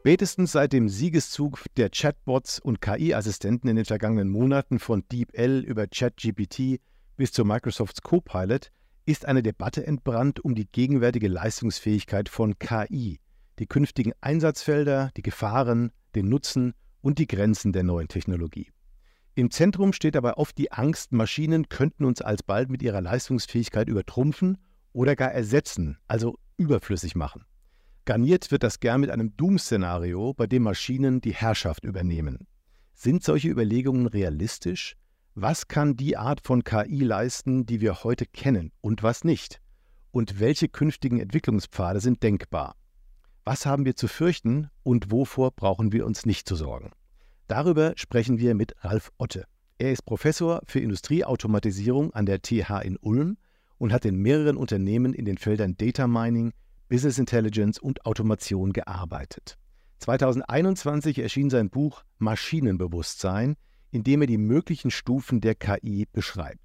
Spätestens 0.00 0.52
seit 0.52 0.72
dem 0.72 0.88
Siegeszug 0.88 1.64
der 1.76 1.90
Chatbots 1.90 2.60
und 2.60 2.80
KI-Assistenten 2.80 3.68
in 3.68 3.76
den 3.76 3.84
vergangenen 3.84 4.28
Monaten 4.28 4.78
von 4.78 5.04
DeepL 5.10 5.64
über 5.66 5.88
ChatGPT 5.88 6.80
bis 7.16 7.32
zu 7.32 7.44
Microsofts 7.44 8.00
Copilot 8.02 8.70
ist 9.06 9.26
eine 9.26 9.42
Debatte 9.42 9.84
entbrannt 9.84 10.44
um 10.44 10.54
die 10.54 10.66
gegenwärtige 10.70 11.26
Leistungsfähigkeit 11.26 12.28
von 12.28 12.58
KI, 12.60 13.18
die 13.58 13.66
künftigen 13.66 14.12
Einsatzfelder, 14.20 15.10
die 15.16 15.22
Gefahren, 15.22 15.90
den 16.14 16.28
Nutzen 16.28 16.74
und 17.00 17.18
die 17.18 17.26
Grenzen 17.26 17.72
der 17.72 17.82
neuen 17.82 18.06
Technologie. 18.06 18.70
Im 19.34 19.50
Zentrum 19.50 19.92
steht 19.92 20.14
dabei 20.14 20.34
oft 20.34 20.56
die 20.58 20.70
Angst, 20.70 21.10
Maschinen 21.10 21.68
könnten 21.68 22.04
uns 22.04 22.22
alsbald 22.22 22.70
mit 22.70 22.82
ihrer 22.82 23.00
Leistungsfähigkeit 23.00 23.88
übertrumpfen 23.88 24.58
oder 24.92 25.16
gar 25.16 25.32
ersetzen, 25.32 25.98
also 26.06 26.38
überflüssig 26.56 27.16
machen. 27.16 27.44
Garniert 28.08 28.50
wird 28.50 28.62
das 28.62 28.80
gern 28.80 29.02
mit 29.02 29.10
einem 29.10 29.36
Doom-Szenario, 29.36 30.32
bei 30.32 30.46
dem 30.46 30.62
Maschinen 30.62 31.20
die 31.20 31.34
Herrschaft 31.34 31.84
übernehmen. 31.84 32.46
Sind 32.94 33.22
solche 33.22 33.50
Überlegungen 33.50 34.06
realistisch? 34.06 34.96
Was 35.34 35.68
kann 35.68 35.94
die 35.94 36.16
Art 36.16 36.40
von 36.42 36.64
KI 36.64 37.04
leisten, 37.04 37.66
die 37.66 37.82
wir 37.82 38.04
heute 38.04 38.24
kennen 38.24 38.72
und 38.80 39.02
was 39.02 39.24
nicht? 39.24 39.60
Und 40.10 40.40
welche 40.40 40.70
künftigen 40.70 41.20
Entwicklungspfade 41.20 42.00
sind 42.00 42.22
denkbar? 42.22 42.76
Was 43.44 43.66
haben 43.66 43.84
wir 43.84 43.94
zu 43.94 44.08
fürchten 44.08 44.70
und 44.82 45.12
wovor 45.12 45.50
brauchen 45.50 45.92
wir 45.92 46.06
uns 46.06 46.24
nicht 46.24 46.48
zu 46.48 46.56
sorgen? 46.56 46.92
Darüber 47.46 47.92
sprechen 47.96 48.38
wir 48.38 48.54
mit 48.54 48.74
Ralf 48.82 49.12
Otte. 49.18 49.44
Er 49.76 49.92
ist 49.92 50.06
Professor 50.06 50.62
für 50.64 50.80
Industrieautomatisierung 50.80 52.14
an 52.14 52.24
der 52.24 52.40
TH 52.40 52.80
in 52.84 52.96
Ulm 52.96 53.36
und 53.76 53.92
hat 53.92 54.06
in 54.06 54.16
mehreren 54.16 54.56
Unternehmen 54.56 55.12
in 55.12 55.26
den 55.26 55.36
Feldern 55.36 55.76
Data 55.76 56.06
Mining, 56.06 56.54
Business 56.88 57.18
Intelligence 57.18 57.78
und 57.78 58.04
Automation 58.06 58.72
gearbeitet. 58.72 59.56
2021 59.98 61.18
erschien 61.18 61.50
sein 61.50 61.70
Buch 61.70 62.02
Maschinenbewusstsein, 62.18 63.56
in 63.90 64.04
dem 64.04 64.22
er 64.22 64.26
die 64.26 64.38
möglichen 64.38 64.90
Stufen 64.90 65.40
der 65.40 65.54
KI 65.54 66.06
beschreibt. 66.12 66.60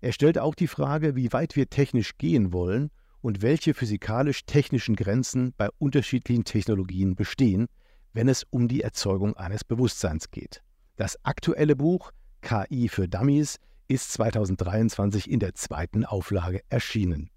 Er 0.00 0.12
stellt 0.12 0.38
auch 0.38 0.54
die 0.54 0.68
Frage, 0.68 1.16
wie 1.16 1.32
weit 1.32 1.56
wir 1.56 1.68
technisch 1.68 2.18
gehen 2.18 2.52
wollen 2.52 2.90
und 3.20 3.42
welche 3.42 3.74
physikalisch-technischen 3.74 4.94
Grenzen 4.94 5.54
bei 5.56 5.68
unterschiedlichen 5.78 6.44
Technologien 6.44 7.16
bestehen, 7.16 7.66
wenn 8.12 8.28
es 8.28 8.44
um 8.50 8.68
die 8.68 8.82
Erzeugung 8.82 9.36
eines 9.36 9.64
Bewusstseins 9.64 10.30
geht. 10.30 10.62
Das 10.96 11.18
aktuelle 11.24 11.76
Buch 11.76 12.12
KI 12.42 12.88
für 12.88 13.08
Dummies 13.08 13.58
ist 13.88 14.12
2023 14.12 15.30
in 15.30 15.40
der 15.40 15.54
zweiten 15.54 16.04
Auflage 16.04 16.62
erschienen. 16.68 17.30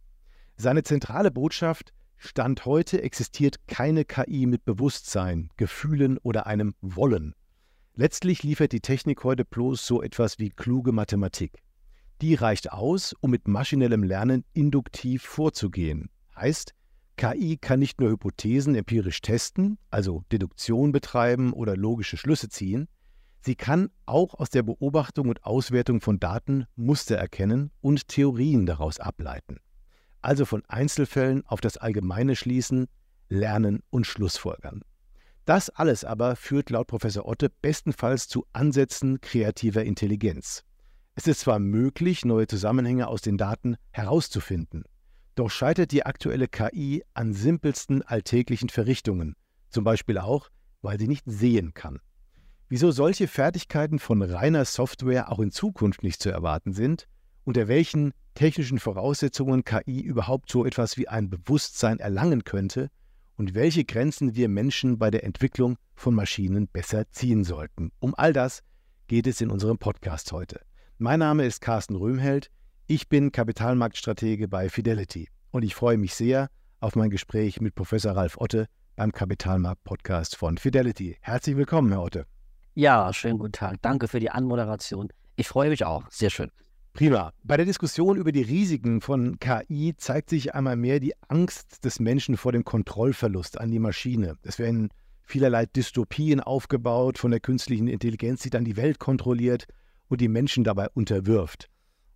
Seine 0.56 0.84
zentrale 0.84 1.32
Botschaft 1.32 1.94
Stand 2.24 2.66
heute 2.68 3.02
existiert 3.02 3.68
keine 3.68 4.06
KI 4.06 4.46
mit 4.46 4.64
Bewusstsein, 4.64 5.50
Gefühlen 5.58 6.20
oder 6.20 6.46
einem 6.46 6.76
Wollen. 6.80 7.34
Letztlich 7.96 8.44
liefert 8.44 8.74
die 8.74 8.80
Technik 8.80 9.24
heute 9.24 9.44
bloß 9.44 9.88
so 9.88 10.04
etwas 10.04 10.38
wie 10.38 10.52
kluge 10.52 10.92
Mathematik. 10.92 11.64
Die 12.22 12.36
reicht 12.36 12.72
aus, 12.72 13.16
um 13.22 13.32
mit 13.32 13.48
maschinellem 13.48 14.04
Lernen 14.04 14.46
induktiv 14.54 15.24
vorzugehen. 15.24 16.12
Heißt, 16.36 16.76
KI 17.18 17.58
kann 17.58 17.80
nicht 17.80 18.00
nur 18.00 18.12
Hypothesen 18.12 18.76
empirisch 18.76 19.22
testen, 19.22 19.80
also 19.90 20.24
Deduktion 20.32 20.92
betreiben 20.92 21.54
oder 21.54 21.76
logische 21.76 22.18
Schlüsse 22.18 22.50
ziehen, 22.50 22.88
sie 23.42 23.56
kann 23.56 23.90
auch 24.06 24.36
aus 24.36 24.52
der 24.52 24.62
Beobachtung 24.62 25.28
und 25.28 25.44
Auswertung 25.44 26.02
von 26.02 26.20
Daten 26.20 26.68
Muster 26.76 27.16
erkennen 27.18 27.72
und 27.82 28.08
Theorien 28.10 28.68
daraus 28.68 29.00
ableiten 29.00 29.58
also 30.22 30.46
von 30.46 30.64
Einzelfällen 30.68 31.46
auf 31.46 31.62
das 31.62 31.78
Allgemeine 31.78 32.36
schließen, 32.36 32.88
lernen 33.30 33.82
und 33.90 34.06
Schlussfolgern. 34.06 34.82
Das 35.46 35.70
alles 35.70 36.04
aber 36.06 36.36
führt 36.36 36.70
laut 36.70 36.88
Professor 36.88 37.26
Otte 37.26 37.50
bestenfalls 37.50 38.28
zu 38.28 38.46
Ansätzen 38.54 39.22
kreativer 39.22 39.84
Intelligenz. 39.84 40.64
Es 41.16 41.28
ist 41.28 41.42
zwar 41.42 41.60
möglich, 41.60 42.26
neue 42.26 42.48
Zusammenhänge 42.48 43.08
aus 43.08 43.22
den 43.22 43.38
Daten 43.38 43.76
herauszufinden, 43.92 44.84
doch 45.36 45.50
scheitert 45.50 45.92
die 45.92 46.06
aktuelle 46.06 46.48
KI 46.48 47.04
an 47.14 47.34
simpelsten 47.34 48.02
alltäglichen 48.02 48.70
Verrichtungen, 48.70 49.36
zum 49.70 49.84
Beispiel 49.84 50.18
auch, 50.18 50.50
weil 50.82 51.00
sie 51.00 51.08
nicht 51.08 51.24
sehen 51.26 51.74
kann. 51.74 52.00
Wieso 52.70 52.92
solche 52.92 53.28
Fertigkeiten 53.28 54.00
von 54.00 54.22
reiner 54.22 54.64
Software 54.66 55.32
auch 55.32 55.40
in 55.40 55.52
Zukunft 55.52 56.04
nicht 56.04 56.22
zu 56.22 56.30
erwarten 56.30 56.74
sind, 56.74 57.08
unter 57.44 57.68
welchen 57.68 58.14
technischen 58.34 58.80
Voraussetzungen 58.80 59.64
KI 59.64 60.02
überhaupt 60.02 60.52
so 60.52 60.66
etwas 60.66 60.98
wie 60.98 61.08
ein 61.08 61.30
Bewusstsein 61.30 62.00
erlangen 62.00 62.44
könnte 62.44 62.90
und 63.38 63.54
welche 63.54 63.86
Grenzen 63.86 64.36
wir 64.36 64.50
Menschen 64.50 64.98
bei 64.98 65.12
der 65.12 65.24
Entwicklung 65.24 65.78
von 65.96 66.14
Maschinen 66.14 66.68
besser 66.68 67.10
ziehen 67.10 67.44
sollten. 67.44 67.92
Um 68.00 68.14
all 68.16 68.34
das 68.34 68.62
geht 69.08 69.28
es 69.28 69.42
in 69.42 69.50
unserem 69.50 69.78
Podcast 69.78 70.32
heute. 70.32 70.62
Mein 70.98 71.20
Name 71.20 71.46
ist 71.46 71.62
Carsten 71.62 71.96
Röhmheld, 71.96 72.50
ich 72.88 73.10
bin 73.10 73.32
Kapitalmarktstratege 73.32 74.48
bei 74.48 74.70
Fidelity 74.70 75.30
und 75.52 75.64
ich 75.64 75.76
freue 75.76 75.98
mich 75.98 76.14
sehr 76.14 76.50
auf 76.80 76.96
mein 76.96 77.10
Gespräch 77.10 77.62
mit 77.62 77.76
Professor 77.76 78.14
Ralf 78.14 78.38
Otte 78.38 78.68
beim 78.96 79.12
Kapitalmarkt-Podcast 79.12 80.36
von 80.36 80.58
Fidelity. 80.58 81.18
Herzlich 81.22 81.58
willkommen, 81.58 81.92
Herr 81.92 82.04
Otte. 82.04 82.26
Ja, 82.74 83.12
schönen 83.14 83.40
guten 83.40 83.54
Tag. 83.54 83.82
Danke 83.82 84.08
für 84.08 84.20
die 84.20 84.30
Anmoderation. 84.30 85.10
Ich 85.36 85.48
freue 85.48 85.70
mich 85.70 85.86
auch. 85.86 86.04
Sehr 86.10 86.30
schön. 86.30 86.52
Prima. 86.94 87.32
Bei 87.44 87.58
der 87.58 87.66
Diskussion 87.66 88.18
über 88.18 88.32
die 88.32 88.42
Risiken 88.42 89.02
von 89.02 89.40
KI 89.40 89.96
zeigt 89.96 90.30
sich 90.30 90.54
einmal 90.54 90.76
mehr 90.76 91.00
die 91.00 91.14
Angst 91.30 91.86
des 91.86 92.00
Menschen 92.00 92.38
vor 92.38 92.52
dem 92.52 92.66
Kontrollverlust 92.66 93.60
an 93.60 93.72
die 93.72 93.80
Maschine. 93.80 94.38
Es 94.44 94.60
werden 94.60 94.90
vielerlei 95.24 95.66
Dystopien 95.66 96.42
aufgebaut 96.42 97.18
von 97.18 97.32
der 97.32 97.40
künstlichen 97.40 97.88
Intelligenz, 97.88 98.42
die 98.42 98.50
dann 98.50 98.66
die 98.66 98.76
Welt 98.76 99.00
kontrolliert 99.00 99.68
und 100.10 100.20
die 100.20 100.28
Menschen 100.28 100.64
dabei 100.64 100.90
unterwirft. 100.90 101.70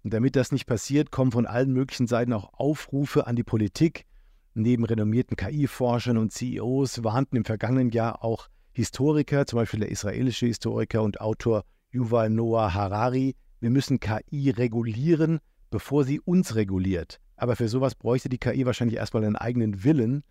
Und 0.03 0.13
damit 0.13 0.35
das 0.35 0.51
nicht 0.51 0.67
passiert, 0.67 1.09
kommen 1.09 1.31
von 1.31 1.47
allen 1.47 1.71
möglichen 1.71 2.07
Seiten 2.07 2.33
auch 2.33 2.53
Aufrufe 2.53 3.25
an 3.25 3.35
die 3.35 3.43
Politik. 3.43 4.05
Neben 4.53 4.83
renommierten 4.83 5.37
KI-Forschern 5.37 6.17
und 6.17 6.31
CEOs 6.31 7.03
warnten 7.03 7.37
im 7.37 7.45
vergangenen 7.45 7.89
Jahr 7.89 8.23
auch 8.23 8.49
Historiker, 8.73 9.45
zum 9.45 9.57
Beispiel 9.57 9.79
der 9.79 9.89
israelische 9.89 10.45
Historiker 10.45 11.01
und 11.01 11.21
Autor 11.21 11.63
Yuval 11.91 12.29
Noah 12.29 12.73
Harari, 12.73 13.35
wir 13.65 13.71
müssen 13.71 13.99
KI 13.99 14.51
regulieren, 14.51 15.39
bevor 15.71 16.03
sie 16.03 16.19
uns 16.19 16.53
reguliert. 16.53 17.19
Aber 17.35 17.55
für 17.55 17.67
sowas 17.67 17.95
bräuchte 17.95 18.29
die 18.29 18.37
KI 18.37 18.63
wahrscheinlich 18.63 18.97
erstmal 18.97 19.25
einen 19.25 19.35
eigenen 19.35 19.83
Willen. 19.83 20.23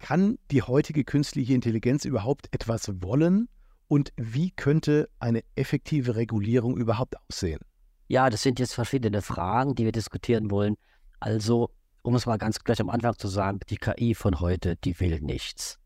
Kann 0.00 0.38
die 0.50 0.62
heutige 0.62 1.04
künstliche 1.04 1.54
Intelligenz 1.54 2.04
überhaupt 2.04 2.52
etwas 2.52 2.90
wollen? 3.00 3.48
Und 3.86 4.12
wie 4.16 4.50
könnte 4.50 5.08
eine 5.20 5.44
effektive 5.54 6.16
Regulierung 6.16 6.76
überhaupt 6.76 7.14
aussehen? 7.28 7.60
Ja, 8.08 8.28
das 8.28 8.42
sind 8.42 8.58
jetzt 8.58 8.74
verschiedene 8.74 9.22
Fragen, 9.22 9.76
die 9.76 9.84
wir 9.84 9.92
diskutieren 9.92 10.50
wollen. 10.50 10.74
Also, 11.20 11.70
um 12.02 12.16
es 12.16 12.26
mal 12.26 12.38
ganz 12.38 12.58
gleich 12.58 12.80
am 12.80 12.90
Anfang 12.90 13.16
zu 13.18 13.28
sagen, 13.28 13.60
die 13.70 13.76
KI 13.76 14.16
von 14.16 14.40
heute, 14.40 14.74
die 14.74 14.98
will 14.98 15.20
nichts. 15.20 15.78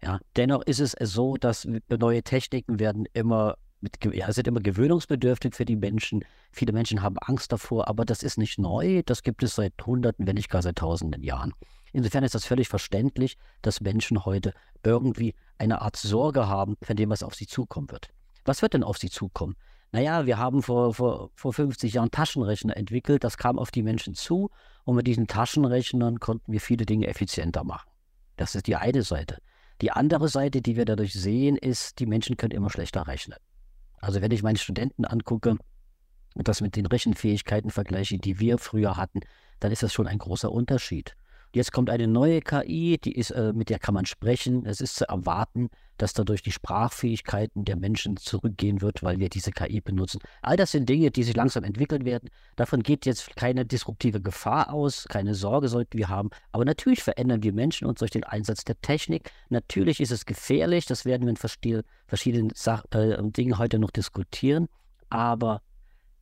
Ja, 0.00 0.20
dennoch 0.36 0.62
ist 0.62 0.78
es 0.78 0.94
so, 1.00 1.36
dass 1.36 1.66
neue 1.88 2.22
Techniken 2.22 2.78
werden 2.78 3.08
immer 3.12 3.56
mit, 3.82 3.98
ja, 4.14 4.32
sind 4.32 4.46
immer 4.46 4.60
gewöhnungsbedürftig 4.60 5.54
für 5.54 5.64
die 5.64 5.76
Menschen. 5.76 6.24
Viele 6.52 6.72
Menschen 6.72 7.02
haben 7.02 7.18
Angst 7.18 7.52
davor, 7.52 7.88
aber 7.88 8.04
das 8.04 8.22
ist 8.22 8.38
nicht 8.38 8.58
neu. 8.58 9.02
Das 9.04 9.22
gibt 9.22 9.42
es 9.42 9.56
seit 9.56 9.74
Hunderten, 9.84 10.26
wenn 10.26 10.36
nicht 10.36 10.50
gar 10.50 10.62
seit 10.62 10.76
Tausenden 10.76 11.22
Jahren. 11.22 11.52
Insofern 11.92 12.24
ist 12.24 12.34
das 12.34 12.46
völlig 12.46 12.68
verständlich, 12.68 13.36
dass 13.60 13.80
Menschen 13.80 14.24
heute 14.24 14.54
irgendwie 14.82 15.34
eine 15.58 15.82
Art 15.82 15.96
Sorge 15.96 16.48
haben, 16.48 16.76
von 16.82 16.96
dem, 16.96 17.10
was 17.10 17.22
auf 17.22 17.34
sie 17.34 17.46
zukommen 17.46 17.90
wird. 17.90 18.08
Was 18.44 18.62
wird 18.62 18.74
denn 18.74 18.82
auf 18.82 18.98
sie 18.98 19.10
zukommen? 19.10 19.56
Naja, 19.92 20.24
wir 20.24 20.38
haben 20.38 20.62
vor, 20.62 20.94
vor, 20.94 21.30
vor 21.34 21.52
50 21.52 21.92
Jahren 21.92 22.10
Taschenrechner 22.10 22.76
entwickelt, 22.76 23.24
das 23.24 23.36
kam 23.36 23.58
auf 23.58 23.70
die 23.70 23.82
Menschen 23.82 24.14
zu 24.14 24.50
und 24.84 24.96
mit 24.96 25.06
diesen 25.06 25.26
Taschenrechnern 25.26 26.18
konnten 26.18 26.50
wir 26.50 26.60
viele 26.60 26.86
Dinge 26.86 27.08
effizienter 27.08 27.62
machen. 27.62 27.90
Das 28.36 28.54
ist 28.54 28.66
die 28.66 28.76
eine 28.76 29.02
Seite. 29.02 29.42
Die 29.82 29.90
andere 29.90 30.28
Seite, 30.28 30.62
die 30.62 30.76
wir 30.76 30.86
dadurch 30.86 31.12
sehen, 31.12 31.56
ist, 31.56 31.98
die 31.98 32.06
Menschen 32.06 32.38
können 32.38 32.52
immer 32.52 32.70
schlechter 32.70 33.06
rechnen. 33.06 33.36
Also 34.02 34.20
wenn 34.20 34.32
ich 34.32 34.42
meine 34.42 34.58
Studenten 34.58 35.04
angucke 35.04 35.56
und 36.34 36.48
das 36.48 36.60
mit 36.60 36.76
den 36.76 36.86
Rechenfähigkeiten 36.86 37.70
vergleiche, 37.70 38.18
die 38.18 38.40
wir 38.40 38.58
früher 38.58 38.96
hatten, 38.96 39.20
dann 39.60 39.72
ist 39.72 39.82
das 39.82 39.92
schon 39.92 40.08
ein 40.08 40.18
großer 40.18 40.50
Unterschied. 40.50 41.16
Jetzt 41.54 41.72
kommt 41.72 41.90
eine 41.90 42.06
neue 42.06 42.40
KI, 42.40 42.98
die 42.98 43.12
ist, 43.12 43.30
äh, 43.30 43.52
mit 43.52 43.68
der 43.68 43.78
kann 43.78 43.92
man 43.92 44.06
sprechen. 44.06 44.64
Es 44.64 44.80
ist 44.80 44.96
zu 44.96 45.06
erwarten, 45.06 45.68
dass 45.98 46.14
dadurch 46.14 46.42
die 46.42 46.50
Sprachfähigkeiten 46.50 47.66
der 47.66 47.76
Menschen 47.76 48.16
zurückgehen 48.16 48.80
wird, 48.80 49.02
weil 49.02 49.18
wir 49.18 49.28
diese 49.28 49.50
KI 49.50 49.82
benutzen. 49.82 50.20
All 50.40 50.56
das 50.56 50.72
sind 50.72 50.88
Dinge, 50.88 51.10
die 51.10 51.22
sich 51.22 51.36
langsam 51.36 51.62
entwickeln 51.64 52.06
werden. 52.06 52.30
Davon 52.56 52.82
geht 52.82 53.04
jetzt 53.04 53.36
keine 53.36 53.66
disruptive 53.66 54.22
Gefahr 54.22 54.72
aus, 54.72 55.04
keine 55.10 55.34
Sorge 55.34 55.68
sollten 55.68 55.98
wir 55.98 56.08
haben. 56.08 56.30
Aber 56.52 56.64
natürlich 56.64 57.02
verändern 57.02 57.42
wir 57.42 57.52
Menschen 57.52 57.86
uns 57.86 57.98
durch 57.98 58.10
den 58.10 58.24
Einsatz 58.24 58.64
der 58.64 58.80
Technik. 58.80 59.30
Natürlich 59.50 60.00
ist 60.00 60.10
es 60.10 60.24
gefährlich, 60.24 60.86
das 60.86 61.04
werden 61.04 61.24
wir 61.24 61.30
in 61.30 61.82
verschiedenen 62.06 62.50
Sach 62.54 62.84
äh, 62.92 63.18
Dingen 63.30 63.58
heute 63.58 63.78
noch 63.78 63.90
diskutieren. 63.90 64.68
Aber 65.10 65.60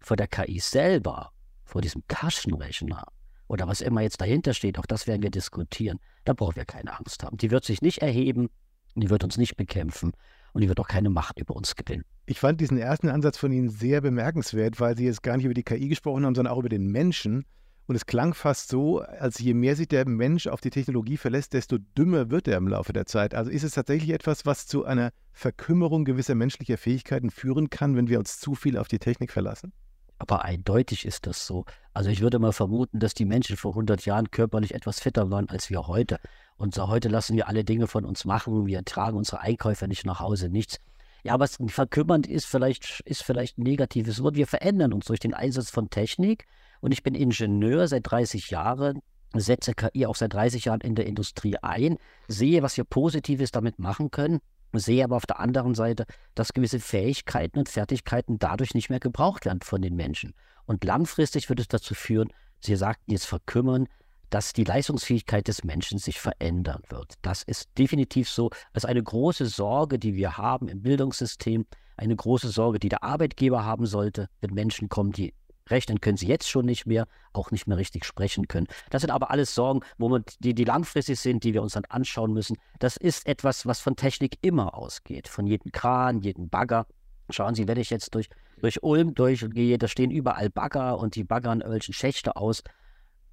vor 0.00 0.16
der 0.16 0.26
KI 0.26 0.58
selber, 0.58 1.30
vor 1.64 1.82
diesem 1.82 2.02
Taschenrechner, 2.08 3.06
oder 3.50 3.66
was 3.66 3.80
immer 3.80 4.00
jetzt 4.00 4.20
dahinter 4.20 4.54
steht, 4.54 4.78
auch 4.78 4.86
das 4.86 5.08
werden 5.08 5.24
wir 5.24 5.30
diskutieren. 5.30 5.98
Da 6.24 6.34
brauchen 6.34 6.54
wir 6.54 6.64
keine 6.64 6.96
Angst 6.96 7.24
haben. 7.24 7.36
Die 7.36 7.50
wird 7.50 7.64
sich 7.64 7.82
nicht 7.82 7.98
erheben, 7.98 8.48
die 8.94 9.10
wird 9.10 9.24
uns 9.24 9.38
nicht 9.38 9.56
bekämpfen 9.56 10.12
und 10.52 10.60
die 10.60 10.68
wird 10.68 10.78
auch 10.78 10.86
keine 10.86 11.10
Macht 11.10 11.40
über 11.40 11.56
uns 11.56 11.74
gewinnen. 11.74 12.04
Ich 12.26 12.38
fand 12.38 12.60
diesen 12.60 12.78
ersten 12.78 13.08
Ansatz 13.08 13.38
von 13.38 13.50
Ihnen 13.50 13.68
sehr 13.68 14.02
bemerkenswert, 14.02 14.78
weil 14.78 14.96
Sie 14.96 15.04
jetzt 15.04 15.24
gar 15.24 15.36
nicht 15.36 15.46
über 15.46 15.54
die 15.54 15.64
KI 15.64 15.88
gesprochen 15.88 16.24
haben, 16.24 16.36
sondern 16.36 16.54
auch 16.54 16.60
über 16.60 16.68
den 16.68 16.86
Menschen. 16.86 17.44
Und 17.86 17.96
es 17.96 18.06
klang 18.06 18.34
fast 18.34 18.68
so, 18.68 19.00
als 19.00 19.40
je 19.40 19.52
mehr 19.52 19.74
sich 19.74 19.88
der 19.88 20.08
Mensch 20.08 20.46
auf 20.46 20.60
die 20.60 20.70
Technologie 20.70 21.16
verlässt, 21.16 21.52
desto 21.52 21.78
dümmer 21.98 22.30
wird 22.30 22.46
er 22.46 22.56
im 22.56 22.68
Laufe 22.68 22.92
der 22.92 23.06
Zeit. 23.06 23.34
Also 23.34 23.50
ist 23.50 23.64
es 23.64 23.72
tatsächlich 23.72 24.10
etwas, 24.10 24.46
was 24.46 24.68
zu 24.68 24.84
einer 24.84 25.10
Verkümmerung 25.32 26.04
gewisser 26.04 26.36
menschlicher 26.36 26.78
Fähigkeiten 26.78 27.30
führen 27.30 27.68
kann, 27.68 27.96
wenn 27.96 28.08
wir 28.08 28.20
uns 28.20 28.38
zu 28.38 28.54
viel 28.54 28.76
auf 28.76 28.86
die 28.86 29.00
Technik 29.00 29.32
verlassen? 29.32 29.72
Aber 30.20 30.44
eindeutig 30.44 31.06
ist 31.06 31.26
das 31.26 31.46
so. 31.46 31.64
Also 31.94 32.10
ich 32.10 32.20
würde 32.20 32.38
mal 32.38 32.52
vermuten, 32.52 32.98
dass 32.98 33.14
die 33.14 33.24
Menschen 33.24 33.56
vor 33.56 33.72
100 33.72 34.04
Jahren 34.04 34.30
körperlich 34.30 34.74
etwas 34.74 35.00
fitter 35.00 35.30
waren 35.30 35.48
als 35.48 35.70
wir 35.70 35.86
heute. 35.86 36.20
Und 36.58 36.74
so 36.74 36.88
heute 36.88 37.08
lassen 37.08 37.36
wir 37.36 37.48
alle 37.48 37.64
Dinge 37.64 37.86
von 37.86 38.04
uns 38.04 38.26
machen. 38.26 38.66
Wir 38.66 38.84
tragen 38.84 39.16
unsere 39.16 39.40
Einkäufe 39.40 39.88
nicht 39.88 40.04
nach 40.04 40.20
Hause, 40.20 40.50
nichts. 40.50 40.78
Ja, 41.22 41.40
was 41.40 41.56
verkümmernd 41.68 42.26
ist, 42.26 42.44
vielleicht 42.44 43.00
ist 43.06 43.22
vielleicht 43.22 43.56
ein 43.56 43.62
negatives 43.62 44.22
Wort. 44.22 44.34
Wir 44.34 44.46
verändern 44.46 44.92
uns 44.92 45.06
durch 45.06 45.20
den 45.20 45.32
Einsatz 45.32 45.70
von 45.70 45.88
Technik. 45.88 46.44
Und 46.82 46.92
ich 46.92 47.02
bin 47.02 47.14
Ingenieur 47.14 47.88
seit 47.88 48.10
30 48.10 48.50
Jahren, 48.50 49.00
setze 49.34 49.72
KI 49.72 50.04
auch 50.04 50.16
seit 50.16 50.34
30 50.34 50.66
Jahren 50.66 50.82
in 50.82 50.96
der 50.96 51.06
Industrie 51.06 51.56
ein, 51.62 51.96
sehe, 52.28 52.62
was 52.62 52.76
wir 52.76 52.84
Positives 52.84 53.52
damit 53.52 53.78
machen 53.78 54.10
können 54.10 54.40
sehe 54.78 55.02
aber 55.04 55.16
auf 55.16 55.26
der 55.26 55.40
anderen 55.40 55.74
Seite, 55.74 56.06
dass 56.34 56.52
gewisse 56.52 56.80
Fähigkeiten 56.80 57.58
und 57.58 57.68
Fertigkeiten 57.68 58.38
dadurch 58.38 58.74
nicht 58.74 58.90
mehr 58.90 59.00
gebraucht 59.00 59.44
werden 59.44 59.60
von 59.62 59.82
den 59.82 59.96
Menschen. 59.96 60.34
Und 60.66 60.84
langfristig 60.84 61.48
wird 61.48 61.60
es 61.60 61.68
dazu 61.68 61.94
führen, 61.94 62.30
Sie 62.60 62.76
sagten 62.76 63.10
jetzt 63.10 63.26
verkümmern, 63.26 63.88
dass 64.28 64.52
die 64.52 64.64
Leistungsfähigkeit 64.64 65.48
des 65.48 65.64
Menschen 65.64 65.98
sich 65.98 66.20
verändern 66.20 66.82
wird. 66.88 67.14
Das 67.22 67.42
ist 67.42 67.68
definitiv 67.76 68.28
so. 68.28 68.50
Das 68.72 68.84
ist 68.84 68.90
eine 68.90 69.02
große 69.02 69.46
Sorge, 69.46 69.98
die 69.98 70.14
wir 70.14 70.36
haben 70.36 70.68
im 70.68 70.82
Bildungssystem, 70.82 71.66
eine 71.96 72.16
große 72.16 72.48
Sorge, 72.48 72.78
die 72.78 72.88
der 72.88 73.02
Arbeitgeber 73.02 73.64
haben 73.64 73.86
sollte, 73.86 74.28
wenn 74.40 74.54
Menschen 74.54 74.88
kommen, 74.88 75.12
die 75.12 75.34
Rechnen 75.70 76.00
können 76.00 76.16
sie 76.16 76.26
jetzt 76.26 76.48
schon 76.48 76.66
nicht 76.66 76.86
mehr, 76.86 77.06
auch 77.32 77.50
nicht 77.50 77.66
mehr 77.66 77.76
richtig 77.76 78.04
sprechen 78.04 78.48
können. 78.48 78.66
Das 78.90 79.02
sind 79.02 79.10
aber 79.10 79.30
alles 79.30 79.54
Sorgen, 79.54 79.80
wo 79.98 80.08
man, 80.08 80.24
die, 80.40 80.54
die 80.54 80.64
langfristig 80.64 81.18
sind, 81.20 81.44
die 81.44 81.54
wir 81.54 81.62
uns 81.62 81.72
dann 81.74 81.84
anschauen 81.86 82.32
müssen. 82.32 82.56
Das 82.78 82.96
ist 82.96 83.26
etwas, 83.26 83.66
was 83.66 83.80
von 83.80 83.96
Technik 83.96 84.38
immer 84.42 84.74
ausgeht. 84.74 85.28
Von 85.28 85.46
jedem 85.46 85.72
Kran, 85.72 86.20
jedem 86.20 86.48
Bagger. 86.48 86.86
Schauen 87.30 87.54
Sie, 87.54 87.68
wenn 87.68 87.78
ich 87.78 87.90
jetzt 87.90 88.14
durch, 88.14 88.28
durch 88.60 88.82
Ulm 88.82 89.14
durchgehe, 89.14 89.78
da 89.78 89.86
stehen 89.86 90.10
überall 90.10 90.50
Bagger 90.50 90.98
und 90.98 91.14
die 91.14 91.24
baggern 91.24 91.60
irgendwelche 91.60 91.92
Schächte 91.92 92.36
aus. 92.36 92.62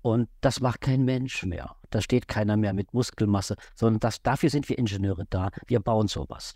Und 0.02 0.30
das 0.42 0.60
macht 0.62 0.82
kein 0.82 1.04
Mensch 1.04 1.44
mehr. 1.44 1.76
Da 1.90 2.02
steht 2.02 2.28
keiner 2.28 2.58
mehr 2.58 2.74
mit 2.74 2.94
Muskelmasse, 2.94 3.56
sondern 3.76 4.00
das, 4.00 4.22
dafür 4.22 4.50
sind 4.50 4.70
wir 4.70 4.78
Ingenieure 4.78 5.26
da. 5.30 5.50
Wir 5.66 5.80
bauen 5.80 6.08
sowas. 6.08 6.56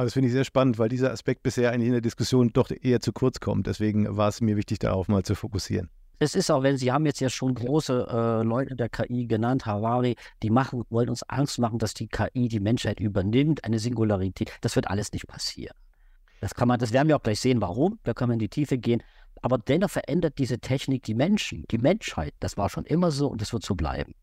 Aber 0.00 0.06
das 0.06 0.14
finde 0.14 0.28
ich 0.28 0.32
sehr 0.32 0.44
spannend, 0.44 0.78
weil 0.78 0.88
dieser 0.88 1.12
Aspekt 1.12 1.42
bisher 1.42 1.72
eigentlich 1.72 1.88
in 1.88 1.92
der 1.92 2.00
Diskussion 2.00 2.54
doch 2.54 2.70
eher 2.70 3.00
zu 3.00 3.12
kurz 3.12 3.38
kommt. 3.38 3.66
Deswegen 3.66 4.16
war 4.16 4.28
es 4.28 4.40
mir 4.40 4.56
wichtig, 4.56 4.78
darauf 4.78 5.08
mal 5.08 5.24
zu 5.24 5.34
fokussieren. 5.34 5.90
Es 6.18 6.34
ist 6.34 6.50
auch, 6.50 6.62
wenn 6.62 6.78
Sie 6.78 6.90
haben 6.90 7.04
jetzt 7.04 7.20
ja 7.20 7.28
schon 7.28 7.52
große 7.52 8.08
äh, 8.10 8.42
Leute 8.42 8.76
der 8.76 8.88
KI 8.88 9.26
genannt, 9.26 9.66
Harari, 9.66 10.16
die 10.42 10.48
machen, 10.48 10.84
wollen 10.88 11.10
uns 11.10 11.22
Angst 11.24 11.58
machen, 11.58 11.78
dass 11.78 11.92
die 11.92 12.08
KI 12.08 12.48
die 12.48 12.60
Menschheit 12.60 12.98
übernimmt, 12.98 13.62
eine 13.64 13.78
Singularität. 13.78 14.50
Das 14.62 14.74
wird 14.74 14.88
alles 14.88 15.12
nicht 15.12 15.26
passieren. 15.26 15.76
Das 16.40 16.54
kann 16.54 16.66
man, 16.66 16.78
das 16.78 16.94
werden 16.94 17.08
wir 17.08 17.16
auch 17.16 17.22
gleich 17.22 17.40
sehen, 17.40 17.60
warum. 17.60 17.98
Da 18.04 18.14
können 18.14 18.30
wir 18.30 18.34
in 18.34 18.38
die 18.38 18.48
Tiefe 18.48 18.78
gehen. 18.78 19.02
Aber 19.42 19.58
dennoch 19.58 19.90
verändert 19.90 20.38
diese 20.38 20.60
Technik 20.60 21.02
die 21.02 21.14
Menschen, 21.14 21.66
die 21.70 21.76
Menschheit. 21.76 22.32
Das 22.40 22.56
war 22.56 22.70
schon 22.70 22.86
immer 22.86 23.10
so 23.10 23.26
und 23.26 23.42
das 23.42 23.52
wird 23.52 23.66
so 23.66 23.74
bleiben. 23.74 24.14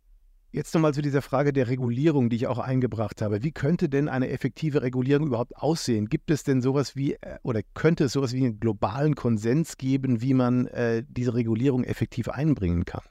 Jetzt 0.57 0.73
nochmal 0.73 0.95
zu 0.95 1.03
dieser 1.03 1.21
Frage 1.21 1.53
der 1.53 1.67
Regulierung, 1.67 2.31
die 2.31 2.35
ich 2.35 2.47
auch 2.47 2.57
eingebracht 2.57 3.21
habe. 3.21 3.43
Wie 3.43 3.51
könnte 3.51 3.89
denn 3.89 4.09
eine 4.09 4.29
effektive 4.29 4.81
Regulierung 4.81 5.27
überhaupt 5.27 5.55
aussehen? 5.55 6.09
Gibt 6.09 6.31
es 6.31 6.43
denn 6.43 6.63
sowas 6.63 6.95
wie 6.95 7.13
äh, 7.13 7.37
oder 7.43 7.61
könnte 7.75 8.05
es 8.05 8.13
sowas 8.13 8.33
wie 8.33 8.43
einen 8.43 8.59
globalen 8.59 9.13
Konsens 9.13 9.77
geben, 9.77 10.19
wie 10.19 10.33
man 10.33 10.65
äh, 10.65 11.03
diese 11.07 11.35
Regulierung 11.35 11.83
effektiv 11.83 12.27
einbringen 12.27 12.85
kann? 12.85 13.03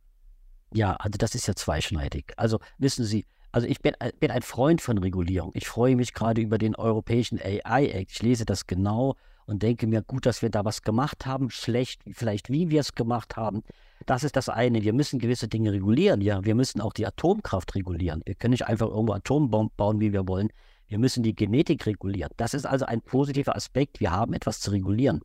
Ja, 0.74 0.94
also 0.94 1.18
das 1.18 1.36
ist 1.36 1.46
ja 1.46 1.54
zweischneidig. 1.54 2.32
Also 2.36 2.58
wissen 2.78 3.04
Sie, 3.04 3.26
also 3.52 3.68
ich 3.68 3.80
bin, 3.80 3.94
äh, 4.00 4.10
bin 4.18 4.32
ein 4.32 4.42
Freund 4.42 4.80
von 4.80 4.98
Regulierung. 4.98 5.52
Ich 5.54 5.68
freue 5.68 5.94
mich 5.94 6.14
gerade 6.14 6.40
über 6.40 6.58
den 6.58 6.74
europäischen 6.74 7.38
AI 7.40 7.86
Act. 7.86 8.10
Ich 8.10 8.22
lese 8.22 8.44
das 8.44 8.66
genau 8.66 9.14
und 9.46 9.62
denke 9.62 9.86
mir, 9.86 10.02
gut, 10.02 10.26
dass 10.26 10.42
wir 10.42 10.50
da 10.50 10.64
was 10.64 10.82
gemacht 10.82 11.24
haben, 11.24 11.50
schlecht, 11.50 12.02
vielleicht 12.12 12.50
wie 12.50 12.68
wir 12.70 12.80
es 12.80 12.94
gemacht 12.94 13.36
haben. 13.36 13.62
Das 14.04 14.24
ist 14.24 14.36
das 14.36 14.48
eine. 14.48 14.82
Wir 14.82 14.92
müssen 14.92 15.18
gewisse 15.18 15.48
Dinge 15.48 15.72
regulieren. 15.72 16.20
Ja, 16.20 16.44
wir 16.44 16.54
müssen 16.54 16.80
auch 16.80 16.92
die 16.92 17.06
Atomkraft 17.06 17.74
regulieren. 17.74 18.22
Wir 18.24 18.34
können 18.34 18.52
nicht 18.52 18.66
einfach 18.66 18.88
irgendwo 18.88 19.12
Atombomben 19.12 19.74
bauen, 19.76 20.00
wie 20.00 20.12
wir 20.12 20.26
wollen. 20.28 20.50
Wir 20.88 20.98
müssen 20.98 21.22
die 21.22 21.34
Genetik 21.34 21.86
regulieren. 21.86 22.30
Das 22.36 22.54
ist 22.54 22.66
also 22.66 22.84
ein 22.84 23.00
positiver 23.00 23.56
Aspekt. 23.56 24.00
Wir 24.00 24.10
haben 24.10 24.34
etwas 24.34 24.60
zu 24.60 24.70
regulieren. 24.70 25.22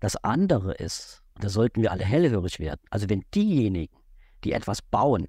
Das 0.00 0.16
andere 0.16 0.74
ist, 0.74 1.22
da 1.40 1.48
sollten 1.48 1.82
wir 1.82 1.92
alle 1.92 2.04
hellhörig 2.04 2.58
werden. 2.58 2.80
Also 2.90 3.08
wenn 3.08 3.24
diejenigen, 3.34 3.94
die 4.44 4.52
etwas 4.52 4.82
bauen, 4.82 5.26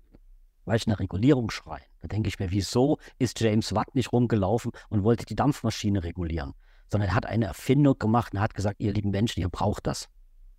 weil 0.65 0.77
ich 0.77 0.87
eine 0.87 0.99
Regulierung 0.99 1.49
schreien, 1.49 1.83
dann 2.01 2.09
denke 2.09 2.29
ich 2.29 2.39
mir, 2.39 2.51
wieso 2.51 2.97
ist 3.17 3.39
James 3.39 3.73
Watt 3.73 3.95
nicht 3.95 4.13
rumgelaufen 4.13 4.71
und 4.89 5.03
wollte 5.03 5.25
die 5.25 5.35
Dampfmaschine 5.35 6.03
regulieren, 6.03 6.53
sondern 6.91 7.09
er 7.09 7.15
hat 7.15 7.25
eine 7.25 7.45
Erfindung 7.45 7.97
gemacht 7.97 8.33
und 8.33 8.41
hat 8.41 8.53
gesagt, 8.53 8.79
ihr 8.79 8.93
lieben 8.93 9.11
Menschen, 9.11 9.41
ihr 9.41 9.49
braucht 9.49 9.87
das. 9.87 10.07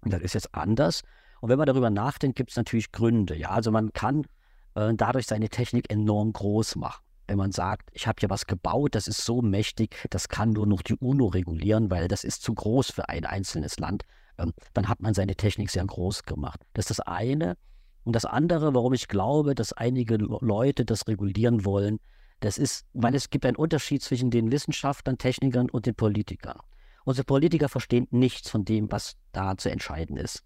Und 0.03 0.13
das 0.13 0.23
ist 0.23 0.35
jetzt 0.35 0.55
anders. 0.55 1.03
Und 1.41 1.49
wenn 1.49 1.59
man 1.59 1.67
darüber 1.67 1.91
nachdenkt, 1.91 2.37
gibt 2.37 2.51
es 2.51 2.57
natürlich 2.57 2.93
Gründe. 2.93 3.37
Ja, 3.37 3.51
also 3.51 3.71
man 3.71 3.93
kann 3.93 4.27
äh, 4.75 4.93
dadurch 4.95 5.27
seine 5.27 5.49
Technik 5.49 5.91
enorm 5.91 6.33
groß 6.33 6.77
machen. 6.77 7.03
Wenn 7.27 7.39
man 7.39 7.53
sagt, 7.53 7.91
ich 7.93 8.07
habe 8.07 8.17
hier 8.19 8.31
was 8.31 8.47
gebaut, 8.47 8.95
das 8.95 9.07
ist 9.07 9.25
so 9.25 9.41
mächtig, 9.41 9.97
das 10.11 10.29
kann 10.29 10.51
nur 10.51 10.67
noch 10.67 10.83
die 10.83 10.95
UNO 10.95 11.27
regulieren, 11.27 11.91
weil 11.91 12.09
das 12.09 12.25
ist 12.25 12.43
zu 12.43 12.55
groß 12.55 12.91
für 12.91 13.09
ein 13.09 13.25
einzelnes 13.25 13.79
Land, 13.79 14.05
ähm, 14.39 14.53
dann 14.75 14.89
hat 14.89 15.01
man 15.01 15.15
seine 15.15 15.37
Technik 15.37 15.71
sehr 15.71 15.85
groß 15.85 16.25
gemacht. 16.25 16.61
Das 16.75 16.91
ist 16.91 16.99
das 16.99 17.07
eine. 17.07 17.57
Und 18.05 18.17
das 18.17 18.25
andere, 18.25 18.75
warum 18.75 18.95
ich 18.95 19.09
glaube, 19.09 19.55
dass 19.55 19.73
einige 19.73 20.17
Leute 20.17 20.85
das 20.85 21.07
regulieren 21.07 21.65
wollen, 21.65 22.01
das 22.41 22.59
ist, 22.59 22.87
weil 22.93 23.15
es 23.15 23.31
gibt 23.31 23.47
einen 23.47 23.57
Unterschied 23.57 24.03
zwischen 24.03 24.31
den 24.31 24.51
Wissenschaftlern, 24.51 25.19
Technikern 25.19 25.71
und 25.71 25.87
den 25.87 25.95
Politikern. 25.95 26.59
Unsere 27.05 27.25
Politiker 27.25 27.69
verstehen 27.69 28.07
nichts 28.11 28.51
von 28.51 28.65
dem, 28.65 28.91
was 28.91 29.17
da 29.33 29.57
zu 29.57 29.71
entscheiden 29.71 30.17
ist. 30.17 30.43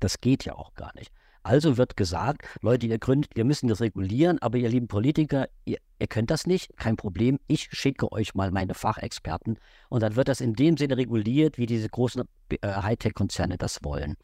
Das 0.00 0.20
geht 0.20 0.44
ja 0.44 0.54
auch 0.54 0.74
gar 0.74 0.94
nicht. 0.94 1.12
Also 1.42 1.76
wird 1.76 1.96
gesagt, 1.96 2.42
Leute, 2.60 2.86
ihr 2.86 2.98
gründet, 2.98 3.34
wir 3.34 3.44
müssen 3.44 3.68
das 3.68 3.80
regulieren, 3.80 4.38
aber 4.40 4.58
ihr 4.58 4.68
lieben 4.68 4.88
Politiker, 4.88 5.48
ihr, 5.64 5.78
ihr 5.98 6.06
könnt 6.06 6.30
das 6.30 6.46
nicht, 6.46 6.76
kein 6.76 6.96
Problem, 6.96 7.38
ich 7.46 7.68
schicke 7.70 8.12
euch 8.12 8.34
mal 8.34 8.50
meine 8.50 8.74
Fachexperten 8.74 9.58
und 9.88 10.02
dann 10.02 10.16
wird 10.16 10.28
das 10.28 10.40
in 10.40 10.54
dem 10.54 10.76
Sinne 10.76 10.96
reguliert, 10.96 11.56
wie 11.56 11.66
diese 11.66 11.88
großen 11.88 12.24
äh, 12.50 12.58
Hightech-Konzerne 12.62 13.56
das 13.56 13.82
wollen. 13.82 14.16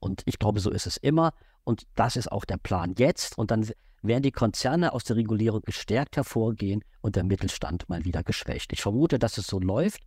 Und 0.00 0.22
ich 0.24 0.38
glaube, 0.38 0.60
so 0.60 0.70
ist 0.70 0.86
es 0.86 0.96
immer 0.96 1.34
und 1.64 1.84
das 1.94 2.16
ist 2.16 2.32
auch 2.32 2.44
der 2.44 2.56
Plan 2.56 2.94
jetzt 2.98 3.38
und 3.38 3.50
dann 3.50 3.68
werden 4.02 4.22
die 4.22 4.32
Konzerne 4.32 4.92
aus 4.92 5.04
der 5.04 5.16
Regulierung 5.16 5.62
gestärkt 5.62 6.16
hervorgehen 6.16 6.82
und 7.00 7.16
der 7.16 7.24
Mittelstand 7.24 7.88
mal 7.88 8.04
wieder 8.04 8.22
geschwächt. 8.22 8.72
Ich 8.72 8.82
vermute, 8.82 9.18
dass 9.18 9.38
es 9.38 9.46
so 9.46 9.60
läuft, 9.60 10.02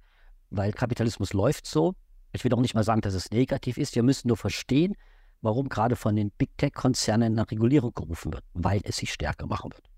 weil 0.49 0.73
Kapitalismus 0.73 1.33
läuft 1.33 1.65
so. 1.65 1.93
Ich 2.33 2.43
will 2.43 2.53
auch 2.53 2.61
nicht 2.61 2.75
mal 2.75 2.83
sagen, 2.83 3.01
dass 3.01 3.13
es 3.13 3.31
negativ 3.31 3.77
ist. 3.77 3.95
Wir 3.95 4.03
müssen 4.03 4.27
nur 4.27 4.37
verstehen, 4.37 4.95
warum 5.41 5.69
gerade 5.69 5.95
von 5.95 6.15
den 6.15 6.31
Big 6.31 6.57
Tech-Konzernen 6.57 7.33
nach 7.33 7.49
Regulierung 7.51 7.93
gerufen 7.93 8.33
wird, 8.33 8.43
weil 8.53 8.81
es 8.83 8.97
sich 8.97 9.13
stärker 9.13 9.47
machen 9.47 9.71
wird. 9.71 9.89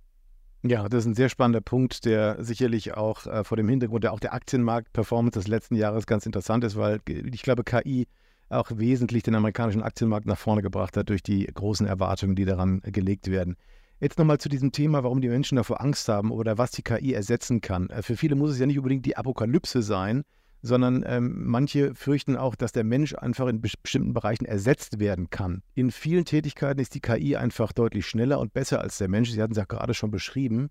Ja, 0.64 0.90
das 0.90 1.04
ist 1.04 1.06
ein 1.08 1.16
sehr 1.16 1.30
spannender 1.30 1.62
Punkt, 1.62 2.04
der 2.06 2.44
sicherlich 2.44 2.96
auch 2.96 3.26
äh, 3.26 3.44
vor 3.44 3.58
dem 3.58 3.70
Hintergrund 3.70 4.04
der 4.04 4.14
auch 4.14 4.20
der 4.20 4.34
Aktienmarkt-Performance 4.34 5.40
des 5.40 5.48
letzten 5.48 5.76
Jahres 5.76 6.06
ganz 6.06 6.26
interessant 6.26 6.64
ist, 6.64 6.76
weil 6.76 7.00
ich 7.08 7.42
glaube, 7.42 7.64
KI 7.64 8.08
auch 8.50 8.72
wesentlich 8.74 9.24
den 9.24 9.36
amerikanischen 9.36 9.84
Aktienmarkt 9.84 10.26
nach 10.26 10.38
vorne 10.38 10.62
gebracht 10.62 10.98
hat 10.98 11.10
durch 11.10 11.22
die 11.22 11.46
großen 11.46 11.86
Erwartungen, 11.86 12.36
die 12.36 12.46
daran 12.46 12.82
gelegt 12.82 13.30
werden. 13.30 13.56
Jetzt 14.00 14.20
nochmal 14.20 14.38
zu 14.38 14.48
diesem 14.48 14.72
Thema, 14.72 15.04
warum 15.04 15.22
die 15.22 15.28
Menschen 15.28 15.56
davor 15.56 15.82
Angst 15.82 16.08
haben 16.08 16.32
oder 16.32 16.60
was 16.60 16.70
die 16.70 16.84
KI 16.84 17.14
ersetzen 17.14 17.62
kann. 17.62 17.90
Äh, 17.90 18.04
für 18.04 18.16
viele 18.16 18.36
muss 18.36 18.52
es 18.52 18.60
ja 18.60 18.68
nicht 18.68 18.78
unbedingt 18.78 19.06
die 19.08 19.18
Apokalypse 19.18 19.82
sein, 19.82 20.24
sondern 20.62 21.04
ähm, 21.08 21.46
manche 21.46 21.96
fürchten 21.96 22.36
auch, 22.36 22.56
dass 22.56 22.72
der 22.72 22.84
Mensch 22.84 23.16
einfach 23.16 23.48
in 23.48 23.60
bestimmten 23.60 24.14
Bereichen 24.14 24.46
ersetzt 24.46 25.00
werden 25.00 25.32
kann. 25.32 25.64
In 25.74 25.90
vielen 25.90 26.26
Tätigkeiten 26.26 26.80
ist 26.80 26.94
die 26.94 27.00
KI 27.00 27.38
einfach 27.38 27.72
deutlich 27.72 28.06
schneller 28.06 28.40
und 28.40 28.54
besser 28.54 28.82
als 28.82 29.00
der 29.00 29.08
Mensch. 29.08 29.32
Sie 29.32 29.42
hatten 29.42 29.54
es 29.54 29.58
ja 29.58 29.66
gerade 29.66 29.96
schon 29.96 30.12
beschrieben. 30.12 30.70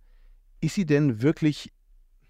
Ist 0.60 0.76
sie 0.76 0.86
denn 0.86 1.20
wirklich, 1.20 1.72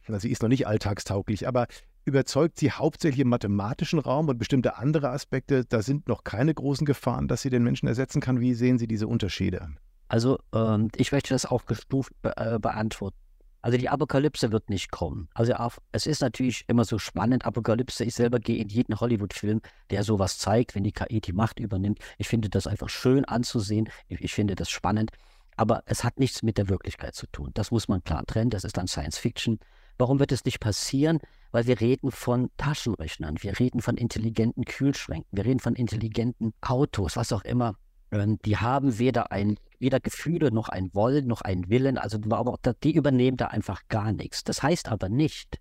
na, 0.08 0.18
sie 0.18 0.30
ist 0.30 0.42
noch 0.42 0.48
nicht 0.48 0.66
alltagstauglich, 0.66 1.46
aber 1.46 1.66
überzeugt 2.06 2.58
sie 2.58 2.70
hauptsächlich 2.70 3.20
im 3.20 3.28
mathematischen 3.28 3.98
Raum 3.98 4.28
und 4.28 4.38
bestimmte 4.38 4.78
andere 4.78 5.10
Aspekte, 5.10 5.66
da 5.66 5.82
sind 5.82 6.08
noch 6.08 6.24
keine 6.24 6.54
großen 6.54 6.86
Gefahren, 6.86 7.28
dass 7.28 7.42
sie 7.42 7.50
den 7.50 7.64
Menschen 7.64 7.86
ersetzen 7.86 8.22
kann. 8.22 8.40
Wie 8.40 8.54
sehen 8.54 8.78
Sie 8.78 8.86
diese 8.86 9.08
Unterschiede? 9.08 9.68
Also 10.08 10.38
ähm, 10.54 10.88
ich 10.96 11.12
möchte 11.12 11.34
das 11.34 11.46
auch 11.46 11.66
gestuft 11.66 12.12
be 12.22 12.36
äh, 12.36 12.58
beantworten. 12.58 13.16
Also 13.66 13.78
die 13.78 13.88
Apokalypse 13.88 14.52
wird 14.52 14.70
nicht 14.70 14.92
kommen. 14.92 15.28
Also 15.34 15.52
es 15.90 16.06
ist 16.06 16.20
natürlich 16.20 16.64
immer 16.68 16.84
so 16.84 16.98
spannend, 16.98 17.44
Apokalypse, 17.44 18.04
ich 18.04 18.14
selber 18.14 18.38
gehe 18.38 18.58
in 18.62 18.68
jeden 18.68 19.00
Hollywood-Film, 19.00 19.60
der 19.90 20.04
sowas 20.04 20.38
zeigt, 20.38 20.76
wenn 20.76 20.84
die 20.84 20.92
KI 20.92 21.20
die 21.20 21.32
Macht 21.32 21.58
übernimmt. 21.58 21.98
Ich 22.16 22.28
finde 22.28 22.48
das 22.48 22.68
einfach 22.68 22.88
schön 22.88 23.24
anzusehen, 23.24 23.88
ich, 24.06 24.20
ich 24.20 24.32
finde 24.32 24.54
das 24.54 24.70
spannend, 24.70 25.10
aber 25.56 25.82
es 25.86 26.04
hat 26.04 26.20
nichts 26.20 26.44
mit 26.44 26.58
der 26.58 26.68
Wirklichkeit 26.68 27.16
zu 27.16 27.26
tun. 27.26 27.50
Das 27.54 27.72
muss 27.72 27.88
man 27.88 28.04
klar 28.04 28.24
trennen, 28.24 28.50
das 28.50 28.62
ist 28.62 28.76
dann 28.76 28.86
Science 28.86 29.18
Fiction. 29.18 29.58
Warum 29.98 30.20
wird 30.20 30.30
es 30.30 30.44
nicht 30.44 30.60
passieren? 30.60 31.18
Weil 31.50 31.66
wir 31.66 31.80
reden 31.80 32.12
von 32.12 32.50
Taschenrechnern, 32.58 33.42
wir 33.42 33.58
reden 33.58 33.80
von 33.80 33.96
intelligenten 33.96 34.64
Kühlschränken, 34.64 35.28
wir 35.32 35.44
reden 35.44 35.58
von 35.58 35.74
intelligenten 35.74 36.52
Autos, 36.60 37.16
was 37.16 37.32
auch 37.32 37.42
immer. 37.42 37.74
Ähm, 38.12 38.38
die 38.44 38.56
haben 38.56 38.98
weder 38.98 39.32
ein 39.32 39.56
weder 39.78 40.00
Gefühle 40.00 40.50
noch 40.50 40.68
ein 40.68 40.94
Wollen 40.94 41.26
noch 41.26 41.42
ein 41.42 41.68
Willen. 41.68 41.98
Also 41.98 42.18
die 42.18 42.94
übernehmen 42.94 43.36
da 43.36 43.48
einfach 43.48 43.82
gar 43.88 44.12
nichts. 44.12 44.44
Das 44.44 44.62
heißt 44.62 44.88
aber 44.88 45.08
nicht, 45.08 45.58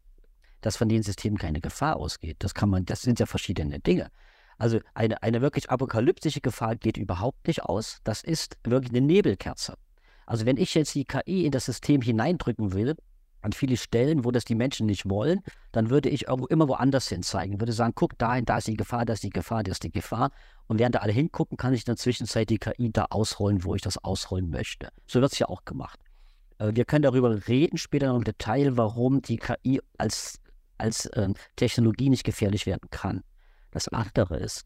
dass 0.62 0.78
von 0.78 0.90
den 0.90 1.04
Systemen 1.04 1.38
keine 1.38 1.62
Gefahr 1.62 1.98
ausgeht. 1.98 2.38
Das 2.40 2.54
kann 2.54 2.70
man, 2.70 2.86
das 2.86 3.02
sind 3.02 3.20
ja 3.20 3.26
verschiedene 3.26 3.80
Dinge. 3.80 4.10
Also 4.58 4.80
eine, 4.94 5.22
eine 5.22 5.42
wirklich 5.42 5.70
apokalyptische 5.70 6.42
Gefahr 6.42 6.76
geht 6.76 6.98
überhaupt 6.98 7.48
nicht 7.48 7.64
aus. 7.64 8.00
Das 8.04 8.24
ist 8.24 8.58
wirklich 8.64 8.92
eine 8.92 9.06
Nebelkerze. 9.06 9.76
Also 10.26 10.46
wenn 10.46 10.58
ich 10.58 10.74
jetzt 10.74 10.96
die 10.96 11.06
KI 11.06 11.46
in 11.46 11.52
das 11.52 11.66
System 11.66 12.02
hineindrücken 12.02 12.74
will, 12.74 12.96
an 13.42 13.54
viele 13.54 13.78
Stellen, 13.78 14.26
wo 14.26 14.32
das 14.32 14.44
die 14.44 14.56
Menschen 14.56 14.88
nicht 14.88 15.08
wollen, 15.08 15.42
dann 15.72 15.92
würde 15.92 16.10
ich 16.10 16.28
irgendwo 16.28 16.48
immer 16.48 16.68
woanders 16.68 17.08
hin 17.08 17.22
zeigen. 17.22 17.62
Würde 17.62 17.74
sagen, 17.74 17.94
guck 17.96 18.18
dahin, 18.18 18.44
da 18.46 18.58
ist 18.58 18.68
die 18.68 18.76
Gefahr, 18.76 19.06
da 19.06 19.14
ist 19.14 19.24
die 19.24 19.30
Gefahr, 19.30 19.62
da 19.62 19.72
ist 19.72 19.84
die 19.84 19.92
Gefahr. 19.92 20.32
Und 20.68 20.80
während 20.80 20.96
da 20.96 21.00
alle 21.00 21.14
hingucken, 21.14 21.58
kann 21.58 21.74
ich 21.74 21.82
in 21.82 21.86
der 21.86 21.98
Zwischenzeit 21.98 22.50
die 22.50 22.58
KI 22.58 22.92
da 22.92 23.06
ausrollen, 23.10 23.64
wo 23.64 23.76
ich 23.76 23.82
das 23.82 23.98
ausrollen 24.04 24.50
möchte. 24.50 24.90
So 25.08 25.22
wird 25.22 25.34
es 25.34 25.40
ja 25.40 25.48
auch 25.48 25.64
gemacht. 25.66 26.00
Äh, 26.58 26.72
wir 26.74 26.86
können 26.86 27.04
darüber 27.04 27.48
reden 27.48 27.78
später 27.78 28.08
noch 28.08 28.18
im 28.18 28.24
Detail, 28.24 28.78
warum 28.78 29.22
die 29.22 29.38
KI 29.38 29.80
als, 29.98 30.40
als 30.78 31.06
äh, 31.08 31.30
Technologie 31.56 32.10
nicht 32.10 32.24
gefährlich 32.24 32.66
werden 32.66 32.90
kann. 32.90 33.22
Das 33.72 33.88
andere 33.90 34.38
ist, 34.38 34.66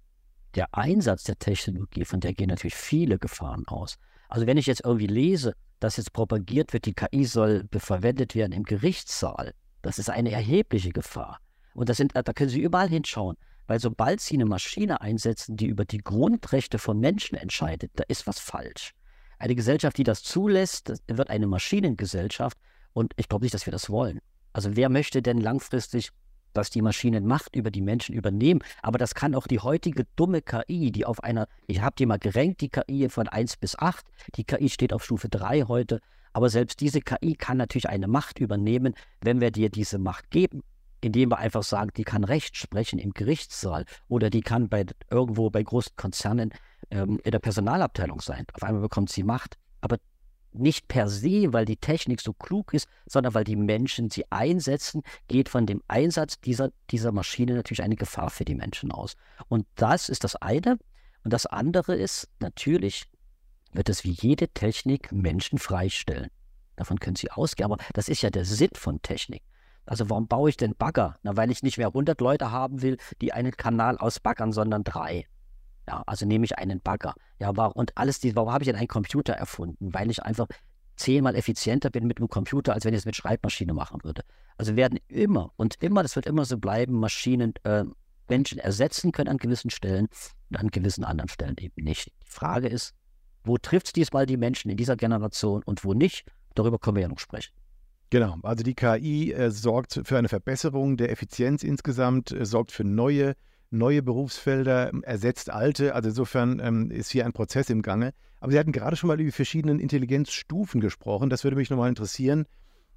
der 0.55 0.73
Einsatz 0.73 1.23
der 1.23 1.37
Technologie, 1.37 2.05
von 2.05 2.19
der 2.19 2.33
gehen 2.33 2.49
natürlich 2.49 2.75
viele 2.75 3.19
Gefahren 3.19 3.67
aus. 3.67 3.97
Also 4.29 4.47
wenn 4.47 4.57
ich 4.57 4.67
jetzt 4.67 4.83
irgendwie 4.85 5.07
lese, 5.07 5.53
dass 5.79 5.97
jetzt 5.97 6.13
propagiert 6.13 6.73
wird, 6.73 6.85
die 6.85 6.93
KI 6.93 7.25
soll 7.25 7.67
verwendet 7.71 8.35
werden 8.35 8.51
im 8.51 8.63
Gerichtssaal, 8.63 9.53
das 9.81 9.97
ist 9.99 10.09
eine 10.09 10.31
erhebliche 10.31 10.91
Gefahr. 10.91 11.39
Und 11.73 11.89
das 11.89 11.97
sind, 11.97 12.15
da 12.15 12.21
können 12.33 12.49
Sie 12.49 12.61
überall 12.61 12.89
hinschauen, 12.89 13.37
weil 13.69 13.79
sobald 13.79 14.19
Sie 14.19 14.33
eine 14.33 14.47
Maschine 14.47 14.99
einsetzen, 14.99 15.55
die 15.55 15.67
über 15.67 15.85
die 15.85 15.99
Grundrechte 15.99 16.79
von 16.79 16.99
Menschen 16.99 17.37
entscheidet, 17.37 17.91
da 17.93 18.03
ist 18.07 18.25
was 18.25 18.39
falsch. 18.39 18.95
Eine 19.37 19.53
Gesellschaft, 19.53 19.95
die 19.99 20.03
das 20.03 20.23
zulässt, 20.23 20.91
wird 21.07 21.29
eine 21.29 21.45
Maschinengesellschaft 21.45 22.57
und 22.93 23.13
ich 23.15 23.29
glaube 23.29 23.45
nicht, 23.45 23.53
dass 23.53 23.67
wir 23.67 23.71
das 23.71 23.91
wollen. 23.91 24.21
Also 24.53 24.75
wer 24.75 24.89
möchte 24.89 25.21
denn 25.21 25.39
langfristig 25.39 26.09
dass 26.53 26.71
die 26.71 26.81
Maschinen 26.81 27.27
Macht 27.27 27.55
über 27.55 27.69
die 27.69 27.83
Menschen 27.83 28.15
übernehmen. 28.15 28.61
Aber 28.81 28.97
das 28.97 29.13
kann 29.13 29.35
auch 29.35 29.45
die 29.45 29.59
heutige 29.59 30.05
dumme 30.15 30.41
KI, 30.41 30.91
die 30.91 31.05
auf 31.05 31.23
einer, 31.23 31.47
ich 31.67 31.81
habe 31.81 31.95
die 31.95 32.07
mal 32.07 32.17
gerenkt, 32.17 32.61
die 32.61 32.69
KI 32.69 33.07
von 33.07 33.27
1 33.27 33.57
bis 33.57 33.77
8, 33.77 34.03
die 34.33 34.45
KI 34.45 34.67
steht 34.67 34.91
auf 34.91 35.05
Stufe 35.05 35.29
3 35.29 35.65
heute, 35.67 35.99
aber 36.33 36.49
selbst 36.49 36.81
diese 36.81 37.01
KI 37.01 37.35
kann 37.35 37.57
natürlich 37.57 37.87
eine 37.87 38.07
Macht 38.07 38.39
übernehmen, 38.39 38.95
wenn 39.21 39.41
wir 39.41 39.51
dir 39.51 39.69
diese 39.69 39.99
Macht 39.99 40.31
geben, 40.31 40.63
indem 41.01 41.31
wir 41.31 41.37
einfach 41.37 41.63
sagen, 41.63 41.91
die 41.95 42.03
kann 42.03 42.23
Recht 42.23 42.57
sprechen 42.57 42.99
im 42.99 43.11
Gerichtssaal 43.11 43.85
oder 44.07 44.29
die 44.29 44.41
kann 44.41 44.69
bei 44.69 44.85
irgendwo 45.09 45.49
bei 45.49 45.63
großen 45.63 45.93
Konzernen 45.95 46.51
ähm, 46.91 47.19
in 47.23 47.31
der 47.31 47.39
Personalabteilung 47.39 48.21
sein. 48.21 48.45
Auf 48.53 48.63
einmal 48.63 48.81
bekommt 48.81 49.09
sie 49.09 49.23
Macht. 49.23 49.57
Aber 49.81 49.97
nicht 50.51 50.87
per 50.87 51.07
se, 51.07 51.53
weil 51.53 51.65
die 51.65 51.77
Technik 51.77 52.21
so 52.21 52.33
klug 52.33 52.73
ist, 52.73 52.87
sondern 53.05 53.33
weil 53.33 53.43
die 53.43 53.55
Menschen 53.55 54.09
sie 54.09 54.29
einsetzen, 54.31 55.03
geht 55.27 55.47
von 55.47 55.65
dem 55.65 55.81
Einsatz 55.87 56.39
dieser, 56.41 56.71
dieser 56.89 57.11
Maschine 57.11 57.53
natürlich 57.53 57.83
eine 57.83 57.95
Gefahr 57.95 58.29
für 58.29 58.45
die 58.45 58.55
Menschen 58.55 58.91
aus. 58.91 59.15
Und 59.47 59.67
das 59.75 60.09
ist 60.09 60.23
das 60.23 60.35
eine. 60.35 60.79
Und 61.23 61.33
das 61.33 61.45
andere 61.45 61.95
ist, 61.95 62.29
natürlich 62.39 63.05
wird 63.73 63.89
es 63.89 64.03
wie 64.03 64.11
jede 64.11 64.47
Technik 64.49 65.11
Menschen 65.11 65.59
freistellen. 65.59 66.29
Davon 66.75 66.99
können 66.99 67.15
Sie 67.15 67.29
ausgehen. 67.29 67.71
Aber 67.71 67.77
das 67.93 68.09
ist 68.09 68.21
ja 68.21 68.29
der 68.29 68.45
Sinn 68.45 68.71
von 68.73 69.01
Technik. 69.01 69.43
Also 69.89 70.07
warum 70.07 70.27
baue 70.27 70.51
ich 70.51 70.57
denn 70.57 70.75
Bagger? 70.75 71.15
Na, 71.23 71.35
weil 71.35 71.49
ich 71.49 71.63
nicht 71.63 71.79
mehr 71.79 71.87
100 71.87 72.21
Leute 72.21 72.51
haben 72.51 72.83
will, 72.83 72.97
die 73.21 73.33
einen 73.33 73.51
Kanal 73.51 73.97
ausbaggern, 73.97 74.51
sondern 74.51 74.83
drei. 74.83 75.25
Ja, 75.87 76.03
also 76.05 76.27
nehme 76.27 76.45
ich 76.45 76.59
einen 76.59 76.79
Bagger. 76.79 77.15
Ja, 77.39 77.57
warum, 77.57 77.73
und 77.73 77.97
alles, 77.97 78.19
die, 78.19 78.35
warum 78.35 78.51
habe 78.51 78.63
ich 78.63 78.67
denn 78.67 78.75
einen 78.75 78.87
Computer 78.87 79.33
erfunden? 79.33 79.91
Weil 79.91 80.11
ich 80.11 80.21
einfach 80.21 80.45
zehnmal 80.95 81.33
effizienter 81.33 81.89
bin 81.89 82.05
mit 82.05 82.19
einem 82.19 82.27
Computer, 82.27 82.73
als 82.73 82.85
wenn 82.85 82.93
ich 82.93 82.99
es 82.99 83.05
mit 83.05 83.15
Schreibmaschine 83.15 83.73
machen 83.73 84.03
würde. 84.03 84.21
Also 84.57 84.75
werden 84.75 84.99
immer 85.07 85.53
und 85.55 85.81
immer, 85.81 86.03
das 86.03 86.15
wird 86.15 86.27
immer 86.27 86.45
so 86.45 86.59
bleiben, 86.59 86.93
Maschinen 86.93 87.53
äh, 87.63 87.85
Menschen 88.27 88.59
ersetzen 88.59 89.11
können 89.11 89.29
an 89.29 89.37
gewissen 89.37 89.71
Stellen 89.71 90.07
und 90.51 90.57
an 90.57 90.67
gewissen 90.67 91.03
anderen 91.03 91.29
Stellen 91.29 91.55
eben 91.57 91.83
nicht. 91.83 92.11
Die 92.21 92.29
Frage 92.29 92.67
ist, 92.67 92.93
wo 93.43 93.57
trifft 93.57 93.87
es 93.87 93.93
diesmal 93.93 94.27
die 94.27 94.37
Menschen 94.37 94.69
in 94.69 94.77
dieser 94.77 94.97
Generation 94.97 95.63
und 95.63 95.83
wo 95.83 95.95
nicht? 95.95 96.31
Darüber 96.53 96.77
können 96.77 96.97
wir 96.97 97.01
ja 97.01 97.07
noch 97.07 97.17
sprechen. 97.17 97.53
Genau, 98.09 98.37
also 98.41 98.63
die 98.63 98.73
KI 98.73 99.33
äh, 99.33 99.51
sorgt 99.51 100.01
für 100.03 100.17
eine 100.17 100.29
Verbesserung 100.29 100.97
der 100.97 101.11
Effizienz 101.11 101.63
insgesamt, 101.63 102.31
äh, 102.31 102.45
sorgt 102.45 102.71
für 102.71 102.83
neue 102.83 103.35
neue 103.71 104.01
Berufsfelder, 104.01 104.89
ähm, 104.89 105.03
ersetzt 105.03 105.49
alte. 105.49 105.95
Also 105.95 106.09
insofern 106.09 106.59
ähm, 106.59 106.91
ist 106.91 107.11
hier 107.11 107.25
ein 107.25 107.33
Prozess 107.33 107.69
im 107.69 107.81
Gange. 107.81 108.13
Aber 108.39 108.51
Sie 108.51 108.59
hatten 108.59 108.71
gerade 108.71 108.95
schon 108.95 109.07
mal 109.09 109.15
über 109.15 109.25
die 109.25 109.31
verschiedenen 109.31 109.79
Intelligenzstufen 109.79 110.81
gesprochen. 110.81 111.29
Das 111.29 111.43
würde 111.43 111.57
mich 111.57 111.69
nochmal 111.69 111.89
interessieren. 111.89 112.45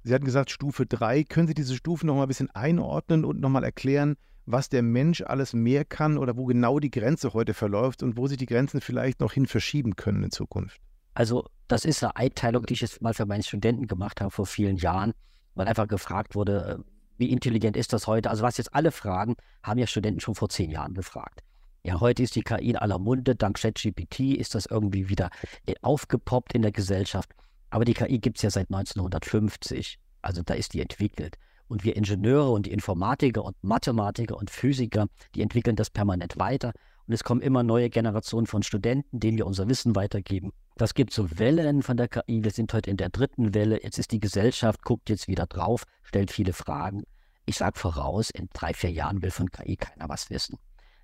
Sie 0.03 0.13
hatten 0.13 0.25
gesagt, 0.25 0.51
Stufe 0.51 0.85
3. 0.85 1.23
Können 1.23 1.47
Sie 1.47 1.53
diese 1.53 1.75
Stufen 1.75 2.07
nochmal 2.07 2.25
ein 2.25 2.29
bisschen 2.29 2.49
einordnen 2.51 3.25
und 3.25 3.39
nochmal 3.39 3.63
erklären, 3.63 4.15
was 4.45 4.69
der 4.69 4.83
Mensch 4.83 5.21
alles 5.21 5.53
mehr 5.53 5.85
kann 5.85 6.17
oder 6.17 6.35
wo 6.35 6.45
genau 6.45 6.79
die 6.79 6.91
Grenze 6.91 7.33
heute 7.33 7.53
verläuft 7.53 8.03
und 8.03 8.17
wo 8.17 8.27
sich 8.27 8.37
die 8.37 8.45
Grenzen 8.45 8.81
vielleicht 8.81 9.21
noch 9.21 9.31
hin 9.31 9.45
verschieben 9.45 9.95
können 9.95 10.23
in 10.23 10.31
Zukunft? 10.31 10.81
Also, 11.13 11.45
das 11.67 11.85
ist 11.85 12.03
eine 12.03 12.15
Einteilung, 12.15 12.65
die 12.65 12.73
ich 12.73 12.81
jetzt 12.81 13.01
mal 13.01 13.13
für 13.13 13.25
meine 13.25 13.43
Studenten 13.43 13.87
gemacht 13.87 14.21
habe 14.21 14.31
vor 14.31 14.45
vielen 14.45 14.77
Jahren, 14.77 15.13
weil 15.55 15.67
einfach 15.67 15.87
gefragt 15.87 16.35
wurde, 16.35 16.79
äh, 16.79 16.93
wie 17.17 17.31
intelligent 17.31 17.77
ist 17.77 17.93
das 17.93 18.07
heute? 18.07 18.29
Also 18.29 18.43
was 18.43 18.57
jetzt 18.57 18.73
alle 18.73 18.91
fragen, 18.91 19.35
haben 19.61 19.79
ja 19.79 19.87
Studenten 19.87 20.19
schon 20.19 20.35
vor 20.35 20.49
zehn 20.49 20.71
Jahren 20.71 20.93
gefragt. 20.93 21.41
Ja, 21.83 21.99
heute 21.99 22.23
ist 22.23 22.35
die 22.35 22.41
KI 22.41 22.71
in 22.71 22.77
aller 22.77 22.97
Munde. 22.97 23.35
Dank 23.35 23.57
ChatGPT 23.57 24.37
ist 24.37 24.55
das 24.55 24.65
irgendwie 24.65 25.09
wieder 25.09 25.29
äh, 25.65 25.75
aufgepoppt 25.81 26.53
in 26.53 26.61
der 26.61 26.71
Gesellschaft. 26.71 27.29
Aber 27.69 27.85
die 27.85 27.93
KI 27.93 28.19
gibt 28.19 28.37
es 28.37 28.43
ja 28.43 28.49
seit 28.49 28.69
1950. 28.71 29.99
Also 30.21 30.41
da 30.43 30.53
ist 30.53 30.73
die 30.73 30.81
entwickelt. 30.81 31.37
Und 31.67 31.83
wir 31.83 31.95
Ingenieure 31.95 32.51
und 32.51 32.65
die 32.65 32.71
Informatiker 32.71 33.43
und 33.43 33.55
Mathematiker 33.63 34.37
und 34.37 34.49
Physiker, 34.49 35.07
die 35.35 35.41
entwickeln 35.41 35.75
das 35.75 35.89
permanent 35.89 36.37
weiter. 36.37 36.71
Und 37.05 37.13
es 37.13 37.23
kommen 37.23 37.41
immer 37.41 37.63
neue 37.63 37.89
Generationen 37.89 38.47
von 38.47 38.63
Studenten, 38.63 39.19
denen 39.19 39.37
wir 39.37 39.45
unser 39.45 39.67
Wissen 39.67 39.95
weitergeben. 39.95 40.51
Das 40.75 40.95
gibt 40.95 41.13
so 41.13 41.37
Wellen 41.37 41.83
von 41.83 41.97
der 41.97 42.07
KI. 42.07 42.43
Wir 42.43 42.49
sind 42.49 42.73
heute 42.73 42.89
in 42.89 42.97
der 42.97 43.09
dritten 43.09 43.53
Welle. 43.53 43.83
Jetzt 43.83 43.99
ist 43.99 44.11
die 44.11 44.19
Gesellschaft, 44.19 44.83
guckt 44.83 45.09
jetzt 45.09 45.27
wieder 45.27 45.45
drauf, 45.45 45.83
stellt 46.01 46.31
viele 46.31 46.51
Fragen. 46.53 47.03
Ich 47.45 47.57
sage 47.57 47.77
voraus, 47.77 48.31
in 48.31 48.49
drei, 48.53 48.73
vier 48.73 48.91
Jahren 48.91 49.21
will 49.21 49.29
von 49.29 49.51
KI 49.51 49.75
keiner 49.75 50.09
was 50.09 50.29
wissen. 50.31 50.57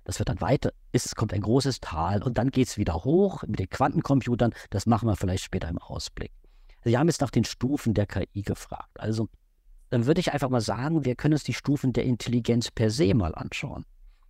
Das 0.04 0.18
wird 0.18 0.28
dann 0.28 0.40
weiter, 0.40 0.72
es 0.90 1.14
kommt 1.14 1.32
ein 1.32 1.42
großes 1.42 1.80
Tal 1.80 2.22
und 2.22 2.38
dann 2.38 2.50
geht 2.50 2.66
es 2.66 2.78
wieder 2.78 3.04
hoch 3.04 3.44
mit 3.46 3.60
den 3.60 3.68
Quantencomputern. 3.68 4.52
Das 4.70 4.86
machen 4.86 5.06
wir 5.06 5.14
vielleicht 5.14 5.44
später 5.44 5.68
im 5.68 5.78
Ausblick. 5.78 6.32
Sie 6.82 6.96
haben 6.98 7.06
jetzt 7.06 7.20
nach 7.20 7.30
den 7.30 7.44
Stufen 7.44 7.94
der 7.94 8.06
KI 8.06 8.42
gefragt. 8.42 8.98
Also 8.98 9.28
dann 9.90 10.06
würde 10.06 10.20
ich 10.20 10.32
einfach 10.32 10.48
mal 10.48 10.62
sagen, 10.62 11.04
wir 11.04 11.14
können 11.14 11.34
uns 11.34 11.44
die 11.44 11.54
Stufen 11.54 11.92
der 11.92 12.04
Intelligenz 12.04 12.70
per 12.70 12.90
se 12.90 13.14
mal 13.14 13.34
anschauen. 13.34 13.84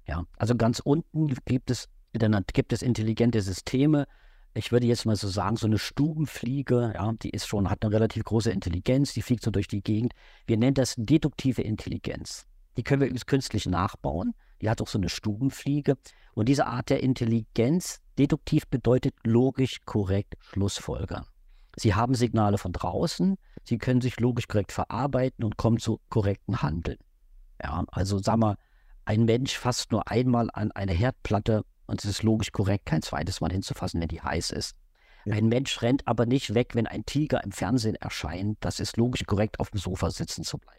Ja, 0.07 0.25
also 0.37 0.55
ganz 0.57 0.81
unten 0.81 1.35
gibt 1.47 1.71
es, 1.71 1.89
gibt 2.13 2.73
es 2.73 2.83
intelligente 2.83 3.41
Systeme. 3.41 4.07
Ich 4.53 4.73
würde 4.73 4.87
jetzt 4.87 5.07
mal 5.07 5.15
so 5.15 5.29
sagen, 5.29 5.57
so 5.57 5.67
eine 5.67 5.79
Stubenfliege, 5.79 6.93
ja, 6.95 7.13
die 7.23 7.31
ist 7.31 7.47
schon, 7.47 7.71
hat 7.71 7.85
eine 7.85 7.95
relativ 7.95 8.25
große 8.25 8.51
Intelligenz, 8.51 9.13
die 9.13 9.23
fliegt 9.23 9.45
so 9.45 9.53
durch 9.53 9.69
die 9.69 9.83
Gegend. 9.83 10.13
Wir 10.47 10.57
nennen 10.57 10.75
das 10.75 10.97
deduktive 10.97 11.63
Intelligenz. 11.63 12.47
Die 12.77 12.83
können 12.83 13.01
wir 13.01 13.07
übrigens 13.07 13.27
künstlich 13.27 13.67
nachbauen. 13.67 14.35
Die 14.61 14.69
hat 14.69 14.83
auch 14.83 14.89
so 14.89 14.99
eine 14.99 15.09
Stubenfliege. 15.09 15.97
Und 16.35 16.49
diese 16.49 16.67
Art 16.67 16.91
der 16.91 17.03
Intelligenz, 17.03 18.01
deduktiv 18.19 18.67
bedeutet 18.67 19.15
logisch 19.25 19.79
korrekt 19.85 20.37
Schlussfolgern. 20.41 21.27
Sie 21.77 21.95
haben 21.95 22.15
Signale 22.15 22.59
von 22.59 22.73
draußen, 22.73 23.37
sie 23.63 23.79
können 23.79 24.01
sich 24.01 24.19
logisch 24.19 24.49
korrekt 24.49 24.73
verarbeiten 24.73 25.45
und 25.45 25.57
kommen 25.57 25.79
zu 25.79 26.01
korrekten 26.09 26.63
Handeln. 26.63 26.99
Ja, 27.63 27.85
also 27.93 28.19
sagen 28.19 28.41
wir, 28.41 28.57
ein 29.05 29.25
Mensch 29.25 29.57
fasst 29.57 29.93
nur 29.93 30.11
einmal 30.11 30.51
an 30.53 30.73
eine 30.73 30.93
Herdplatte 30.93 31.65
und 31.91 32.05
es 32.05 32.09
ist 32.09 32.23
logisch 32.23 32.53
korrekt, 32.53 32.87
kein 32.87 33.03
zweites 33.03 33.41
Mal 33.41 33.51
hinzufassen, 33.51 34.01
wenn 34.01 34.09
die 34.09 34.23
heiß 34.23 34.53
ist. 34.53 34.77
Ja. 35.25 35.35
Ein 35.35 35.49
Mensch 35.49 35.83
rennt 35.83 36.07
aber 36.07 36.25
nicht 36.25 36.55
weg, 36.55 36.75
wenn 36.75 36.87
ein 36.87 37.05
Tiger 37.05 37.43
im 37.43 37.51
Fernsehen 37.51 37.97
erscheint. 37.97 38.59
Das 38.61 38.79
ist 38.79 38.97
logisch 38.97 39.25
korrekt, 39.27 39.59
auf 39.59 39.71
dem 39.71 39.81
Sofa 39.81 40.11
sitzen 40.11 40.45
zu 40.45 40.57
bleiben. 40.59 40.79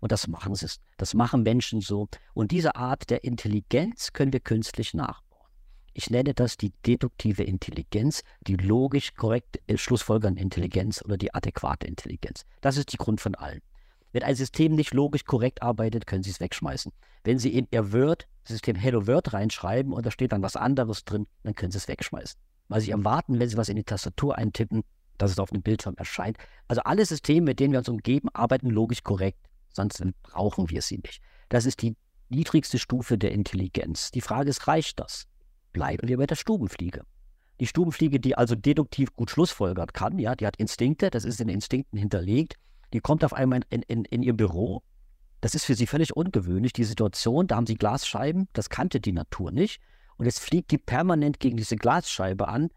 Und 0.00 0.12
das 0.12 0.28
machen 0.28 0.54
sie. 0.54 0.68
Das 0.96 1.14
machen 1.14 1.42
Menschen 1.42 1.80
so. 1.80 2.08
Und 2.32 2.52
diese 2.52 2.76
Art 2.76 3.10
der 3.10 3.24
Intelligenz 3.24 4.12
können 4.12 4.32
wir 4.32 4.40
künstlich 4.40 4.94
nachbauen. 4.94 5.48
Ich 5.94 6.10
nenne 6.10 6.32
das 6.32 6.56
die 6.56 6.72
deduktive 6.86 7.42
Intelligenz, 7.42 8.22
die 8.46 8.54
logisch 8.54 9.14
korrekt 9.14 9.60
äh, 9.66 9.76
schlussfolgernde 9.76 10.40
Intelligenz 10.40 11.02
oder 11.04 11.18
die 11.18 11.34
adäquate 11.34 11.88
Intelligenz. 11.88 12.44
Das 12.60 12.76
ist 12.76 12.92
die 12.92 12.98
Grund 12.98 13.20
von 13.20 13.34
allen. 13.34 13.60
Wenn 14.12 14.22
ein 14.22 14.36
System 14.36 14.74
nicht 14.74 14.94
logisch 14.94 15.24
korrekt 15.24 15.62
arbeitet, 15.62 16.06
können 16.06 16.22
Sie 16.22 16.30
es 16.30 16.40
wegschmeißen. 16.40 16.92
Wenn 17.24 17.38
Sie 17.38 17.56
in 17.56 17.66
Ihr 17.70 17.92
Word-System 17.92 18.76
Hello 18.76 19.06
Word 19.06 19.32
reinschreiben 19.32 19.92
und 19.92 20.04
da 20.04 20.10
steht 20.10 20.32
dann 20.32 20.42
was 20.42 20.56
anderes 20.56 21.04
drin, 21.04 21.26
dann 21.42 21.54
können 21.54 21.72
Sie 21.72 21.78
es 21.78 21.88
wegschmeißen. 21.88 22.38
Weil 22.68 22.80
Sie 22.80 22.90
erwarten, 22.90 23.38
wenn 23.38 23.48
Sie 23.48 23.56
was 23.56 23.68
in 23.68 23.76
die 23.76 23.84
Tastatur 23.84 24.36
eintippen, 24.36 24.82
dass 25.18 25.30
es 25.30 25.38
auf 25.38 25.50
dem 25.50 25.62
Bildschirm 25.62 25.94
erscheint. 25.96 26.36
Also 26.68 26.82
alle 26.82 27.06
Systeme, 27.06 27.46
mit 27.46 27.60
denen 27.60 27.72
wir 27.72 27.78
uns 27.78 27.88
umgeben, 27.88 28.28
arbeiten 28.32 28.68
logisch 28.68 29.02
korrekt, 29.02 29.38
sonst 29.68 30.02
brauchen 30.22 30.68
wir 30.70 30.82
sie 30.82 30.98
nicht. 30.98 31.22
Das 31.48 31.64
ist 31.64 31.82
die 31.82 31.96
niedrigste 32.28 32.78
Stufe 32.78 33.18
der 33.18 33.32
Intelligenz. 33.32 34.10
Die 34.10 34.20
Frage 34.20 34.50
ist, 34.50 34.66
reicht 34.66 34.98
das? 34.98 35.26
Bleiben 35.72 36.08
wir 36.08 36.16
bei 36.16 36.26
der 36.26 36.34
Stubenfliege. 36.34 37.02
Die 37.60 37.66
Stubenfliege, 37.66 38.18
die 38.18 38.36
also 38.36 38.56
deduktiv 38.56 39.14
gut 39.14 39.30
schlussfolgern 39.30 39.88
kann, 39.92 40.18
ja, 40.18 40.34
die 40.34 40.46
hat 40.46 40.56
Instinkte, 40.56 41.10
das 41.10 41.24
ist 41.24 41.40
in 41.40 41.48
Instinkten 41.48 41.98
hinterlegt, 41.98 42.56
die 42.92 43.00
kommt 43.00 43.24
auf 43.24 43.32
einmal 43.32 43.60
in, 43.70 43.82
in, 43.82 44.04
in 44.04 44.22
ihr 44.22 44.34
Büro. 44.34 44.82
Das 45.40 45.54
ist 45.54 45.64
für 45.64 45.74
sie 45.74 45.86
völlig 45.86 46.16
ungewöhnlich, 46.16 46.72
die 46.72 46.84
Situation, 46.84 47.46
da 47.46 47.56
haben 47.56 47.66
sie 47.66 47.74
Glasscheiben, 47.74 48.48
das 48.52 48.70
kannte 48.70 49.00
die 49.00 49.12
Natur 49.12 49.50
nicht. 49.50 49.80
Und 50.16 50.26
jetzt 50.26 50.40
fliegt 50.40 50.70
die 50.70 50.78
permanent 50.78 51.40
gegen 51.40 51.56
diese 51.56 51.76
Glasscheibe 51.76 52.46
an, 52.46 52.70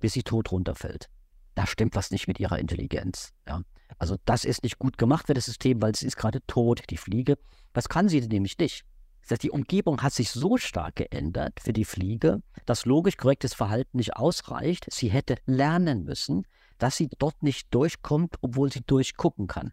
bis 0.00 0.12
sie 0.12 0.22
tot 0.22 0.52
runterfällt. 0.52 1.08
Da 1.54 1.66
stimmt 1.66 1.96
was 1.96 2.10
nicht 2.10 2.28
mit 2.28 2.38
ihrer 2.38 2.58
Intelligenz. 2.58 3.32
Ja. 3.46 3.62
Also 3.98 4.16
das 4.24 4.44
ist 4.44 4.62
nicht 4.62 4.78
gut 4.78 4.98
gemacht 4.98 5.26
für 5.26 5.34
das 5.34 5.46
System, 5.46 5.80
weil 5.82 5.92
es 5.92 6.02
ist 6.02 6.16
gerade 6.16 6.44
tot, 6.46 6.82
die 6.90 6.96
Fliege. 6.96 7.38
Das 7.72 7.88
kann 7.88 8.08
sie 8.08 8.20
nämlich 8.20 8.58
nicht. 8.58 8.84
Das 9.22 9.32
heißt, 9.32 9.42
die 9.42 9.50
Umgebung 9.50 10.02
hat 10.02 10.12
sich 10.12 10.30
so 10.30 10.56
stark 10.56 10.96
geändert 10.96 11.60
für 11.60 11.72
die 11.72 11.84
Fliege, 11.84 12.42
dass 12.66 12.86
logisch 12.86 13.16
korrektes 13.16 13.54
Verhalten 13.54 13.98
nicht 13.98 14.16
ausreicht. 14.16 14.86
Sie 14.90 15.10
hätte 15.10 15.36
lernen 15.46 16.04
müssen, 16.04 16.46
dass 16.80 16.96
sie 16.96 17.08
dort 17.18 17.42
nicht 17.42 17.72
durchkommt, 17.72 18.36
obwohl 18.40 18.72
sie 18.72 18.80
durchgucken 18.80 19.46
kann. 19.46 19.72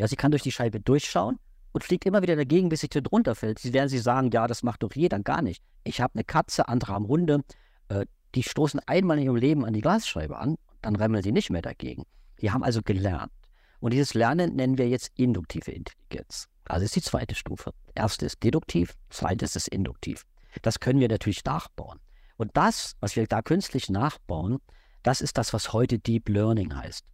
Ja, 0.00 0.06
sie 0.06 0.16
kann 0.16 0.30
durch 0.30 0.42
die 0.42 0.52
Scheibe 0.52 0.80
durchschauen 0.80 1.38
und 1.72 1.84
fliegt 1.84 2.06
immer 2.06 2.22
wieder 2.22 2.36
dagegen, 2.36 2.68
bis 2.68 2.80
sie 2.80 2.88
dort 2.88 3.12
runterfällt. 3.12 3.58
Sie 3.58 3.72
werden 3.72 3.88
sie 3.88 3.98
sagen, 3.98 4.30
ja, 4.30 4.46
das 4.46 4.62
macht 4.62 4.82
doch 4.82 4.94
jeder 4.94 5.18
gar 5.18 5.42
nicht. 5.42 5.62
Ich 5.84 6.00
habe 6.00 6.14
eine 6.14 6.24
Katze, 6.24 6.68
andere 6.68 6.92
haben 6.92 7.08
Hunde, 7.08 7.44
äh, 7.88 8.06
die 8.34 8.42
stoßen 8.42 8.80
einmal 8.86 9.18
in 9.18 9.24
ihrem 9.24 9.36
Leben 9.36 9.64
an 9.64 9.72
die 9.72 9.80
Glasscheibe 9.80 10.38
an, 10.38 10.56
dann 10.80 10.96
remmeln 10.96 11.22
sie 11.22 11.32
nicht 11.32 11.50
mehr 11.50 11.62
dagegen. 11.62 12.04
Die 12.40 12.52
haben 12.52 12.62
also 12.62 12.82
gelernt. 12.82 13.32
Und 13.80 13.92
dieses 13.92 14.14
Lernen 14.14 14.54
nennen 14.56 14.78
wir 14.78 14.88
jetzt 14.88 15.10
induktive 15.16 15.72
Intelligenz. 15.72 16.48
Also 16.64 16.84
ist 16.84 16.96
die 16.96 17.02
zweite 17.02 17.34
Stufe. 17.34 17.72
Erste 17.94 18.26
ist 18.26 18.42
deduktiv, 18.42 18.94
zweite 19.10 19.44
ist 19.44 19.68
induktiv. 19.68 20.24
Das 20.62 20.80
können 20.80 21.00
wir 21.00 21.08
natürlich 21.08 21.44
nachbauen. 21.44 21.98
Und 22.36 22.56
das, 22.56 22.94
was 23.00 23.16
wir 23.16 23.26
da 23.26 23.42
künstlich 23.42 23.88
nachbauen, 23.88 24.58
das 25.02 25.20
ist 25.20 25.38
das, 25.38 25.52
was 25.52 25.72
heute 25.72 25.98
Deep 25.98 26.28
Learning 26.28 26.74
heißt. 26.74 27.04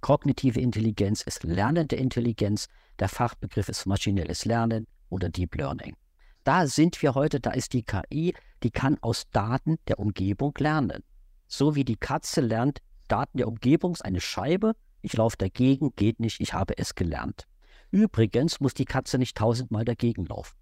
Kognitive 0.00 0.60
Intelligenz 0.60 1.22
ist 1.22 1.44
lernende 1.44 1.96
Intelligenz. 1.96 2.66
Der 2.98 3.08
Fachbegriff 3.08 3.68
ist 3.68 3.86
maschinelles 3.86 4.44
Lernen 4.44 4.86
oder 5.08 5.28
Deep 5.28 5.54
Learning. 5.54 5.96
Da 6.44 6.66
sind 6.66 7.00
wir 7.02 7.14
heute, 7.14 7.38
da 7.38 7.52
ist 7.52 7.72
die 7.72 7.84
KI, 7.84 8.34
die 8.62 8.70
kann 8.70 8.98
aus 9.00 9.30
Daten 9.30 9.78
der 9.86 10.00
Umgebung 10.00 10.52
lernen. 10.58 11.04
So 11.46 11.76
wie 11.76 11.84
die 11.84 11.96
Katze 11.96 12.40
lernt, 12.40 12.80
Daten 13.06 13.38
der 13.38 13.46
Umgebung, 13.46 13.96
eine 14.00 14.20
Scheibe, 14.20 14.72
ich 15.02 15.12
laufe 15.12 15.36
dagegen, 15.36 15.94
geht 15.94 16.18
nicht, 16.18 16.40
ich 16.40 16.52
habe 16.54 16.78
es 16.78 16.94
gelernt. 16.94 17.46
Übrigens 17.90 18.58
muss 18.58 18.74
die 18.74 18.86
Katze 18.86 19.18
nicht 19.18 19.36
tausendmal 19.36 19.84
dagegen 19.84 20.26
laufen. 20.26 20.56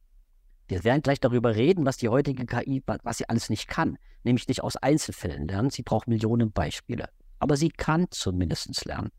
Wir 0.70 0.84
werden 0.84 1.02
gleich 1.02 1.18
darüber 1.18 1.56
reden, 1.56 1.84
was 1.84 1.96
die 1.96 2.08
heutige 2.08 2.46
KI, 2.46 2.80
was 3.02 3.18
sie 3.18 3.28
alles 3.28 3.50
nicht 3.50 3.66
kann. 3.66 3.98
Nämlich 4.22 4.46
nicht 4.46 4.62
aus 4.62 4.76
Einzelfällen 4.76 5.48
lernen. 5.48 5.70
Sie 5.70 5.82
braucht 5.82 6.06
Millionen 6.06 6.52
Beispiele. 6.52 7.08
Aber 7.40 7.56
sie 7.56 7.70
kann 7.70 8.06
zumindest 8.10 8.84
lernen. 8.84 9.10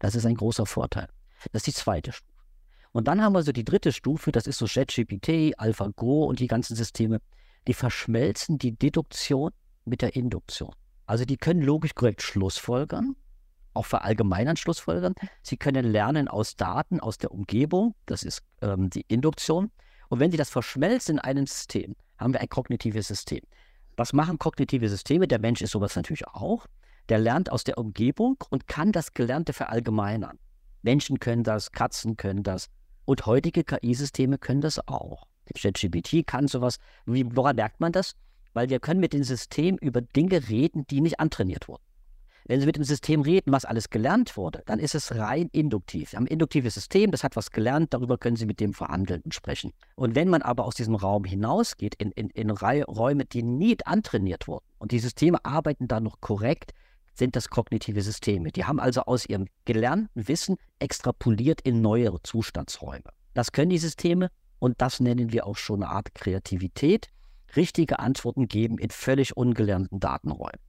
Das 0.00 0.16
ist 0.16 0.26
ein 0.26 0.34
großer 0.34 0.66
Vorteil. 0.66 1.08
Das 1.52 1.60
ist 1.60 1.68
die 1.68 1.80
zweite 1.80 2.10
Stufe. 2.10 2.32
Und 2.90 3.06
dann 3.06 3.22
haben 3.22 3.34
wir 3.34 3.44
so 3.44 3.52
die 3.52 3.64
dritte 3.64 3.92
Stufe, 3.92 4.32
das 4.32 4.48
ist 4.48 4.58
so 4.58 4.66
JetGPT, 4.66 5.60
AlphaGo 5.60 6.24
und 6.24 6.40
die 6.40 6.48
ganzen 6.48 6.74
Systeme, 6.74 7.20
die 7.68 7.74
verschmelzen 7.74 8.58
die 8.58 8.72
Deduktion 8.72 9.52
mit 9.84 10.02
der 10.02 10.16
Induktion. 10.16 10.74
Also 11.06 11.24
die 11.24 11.36
können 11.36 11.62
logisch 11.62 11.94
korrekt 11.94 12.22
Schlussfolgern, 12.22 13.14
auch 13.74 13.86
verallgemeinern 13.86 14.56
Schlussfolgern. 14.56 15.14
Sie 15.42 15.56
können 15.56 15.84
lernen 15.84 16.26
aus 16.26 16.56
Daten, 16.56 16.98
aus 16.98 17.18
der 17.18 17.30
Umgebung, 17.30 17.94
das 18.06 18.24
ist 18.24 18.42
ähm, 18.60 18.90
die 18.90 19.04
Induktion. 19.06 19.70
Und 20.08 20.20
wenn 20.20 20.30
sie 20.30 20.36
das 20.36 20.50
verschmelzen 20.50 21.16
in 21.16 21.20
einem 21.20 21.46
System, 21.46 21.96
haben 22.18 22.32
wir 22.32 22.40
ein 22.40 22.48
kognitives 22.48 23.08
System. 23.08 23.42
Was 23.96 24.12
machen 24.12 24.38
kognitive 24.38 24.88
Systeme? 24.88 25.26
Der 25.26 25.38
Mensch 25.38 25.62
ist 25.62 25.70
sowas 25.70 25.96
natürlich 25.96 26.26
auch. 26.28 26.66
Der 27.08 27.18
lernt 27.18 27.50
aus 27.50 27.64
der 27.64 27.78
Umgebung 27.78 28.36
und 28.50 28.66
kann 28.66 28.92
das 28.92 29.14
Gelernte 29.14 29.52
verallgemeinern. 29.52 30.38
Menschen 30.82 31.18
können 31.18 31.44
das, 31.44 31.72
Katzen 31.72 32.16
können 32.16 32.42
das 32.42 32.68
und 33.04 33.24
heutige 33.26 33.64
KI-Systeme 33.64 34.38
können 34.38 34.60
das 34.60 34.86
auch. 34.86 35.26
ChatGPT 35.54 36.26
kann 36.26 36.48
sowas. 36.48 36.78
Wie, 37.06 37.24
woran 37.34 37.56
merkt 37.56 37.80
man 37.80 37.92
das? 37.92 38.16
Weil 38.52 38.68
wir 38.68 38.80
können 38.80 39.00
mit 39.00 39.12
dem 39.12 39.22
System 39.22 39.76
über 39.78 40.00
Dinge 40.00 40.48
reden, 40.48 40.86
die 40.88 41.00
nicht 41.00 41.20
antrainiert 41.20 41.68
wurden. 41.68 41.82
Wenn 42.48 42.60
Sie 42.60 42.66
mit 42.66 42.76
dem 42.76 42.84
System 42.84 43.22
reden, 43.22 43.50
was 43.52 43.64
alles 43.64 43.90
gelernt 43.90 44.36
wurde, 44.36 44.62
dann 44.66 44.78
ist 44.78 44.94
es 44.94 45.16
rein 45.16 45.48
induktiv. 45.50 46.10
Sie 46.10 46.16
haben 46.16 46.24
ein 46.24 46.28
induktives 46.28 46.74
System, 46.74 47.10
das 47.10 47.24
hat 47.24 47.34
was 47.34 47.50
gelernt, 47.50 47.92
darüber 47.92 48.18
können 48.18 48.36
Sie 48.36 48.46
mit 48.46 48.60
dem 48.60 48.72
verhandeln 48.72 49.20
und 49.22 49.34
sprechen. 49.34 49.72
Und 49.96 50.14
wenn 50.14 50.28
man 50.28 50.42
aber 50.42 50.64
aus 50.64 50.76
diesem 50.76 50.94
Raum 50.94 51.24
hinausgeht, 51.24 51.96
in, 51.96 52.12
in, 52.12 52.30
in 52.30 52.50
Räume, 52.50 53.24
die 53.24 53.42
nie 53.42 53.76
antrainiert 53.84 54.46
wurden, 54.46 54.64
und 54.78 54.92
die 54.92 55.00
Systeme 55.00 55.44
arbeiten 55.44 55.88
da 55.88 55.98
noch 55.98 56.20
korrekt, 56.20 56.72
sind 57.14 57.34
das 57.34 57.48
kognitive 57.48 58.02
Systeme. 58.02 58.52
Die 58.52 58.64
haben 58.64 58.78
also 58.78 59.02
aus 59.02 59.26
ihrem 59.26 59.46
gelernten 59.64 60.28
Wissen 60.28 60.56
extrapoliert 60.78 61.60
in 61.62 61.80
neuere 61.80 62.22
Zustandsräume. 62.22 63.10
Das 63.34 63.52
können 63.52 63.70
die 63.70 63.78
Systeme 63.78 64.30
und 64.58 64.80
das 64.80 65.00
nennen 65.00 65.32
wir 65.32 65.46
auch 65.46 65.56
schon 65.56 65.82
eine 65.82 65.90
Art 65.90 66.14
Kreativität. 66.14 67.08
Richtige 67.56 67.98
Antworten 67.98 68.48
geben 68.48 68.78
in 68.78 68.90
völlig 68.90 69.36
ungelernten 69.36 69.98
Datenräumen. 69.98 70.60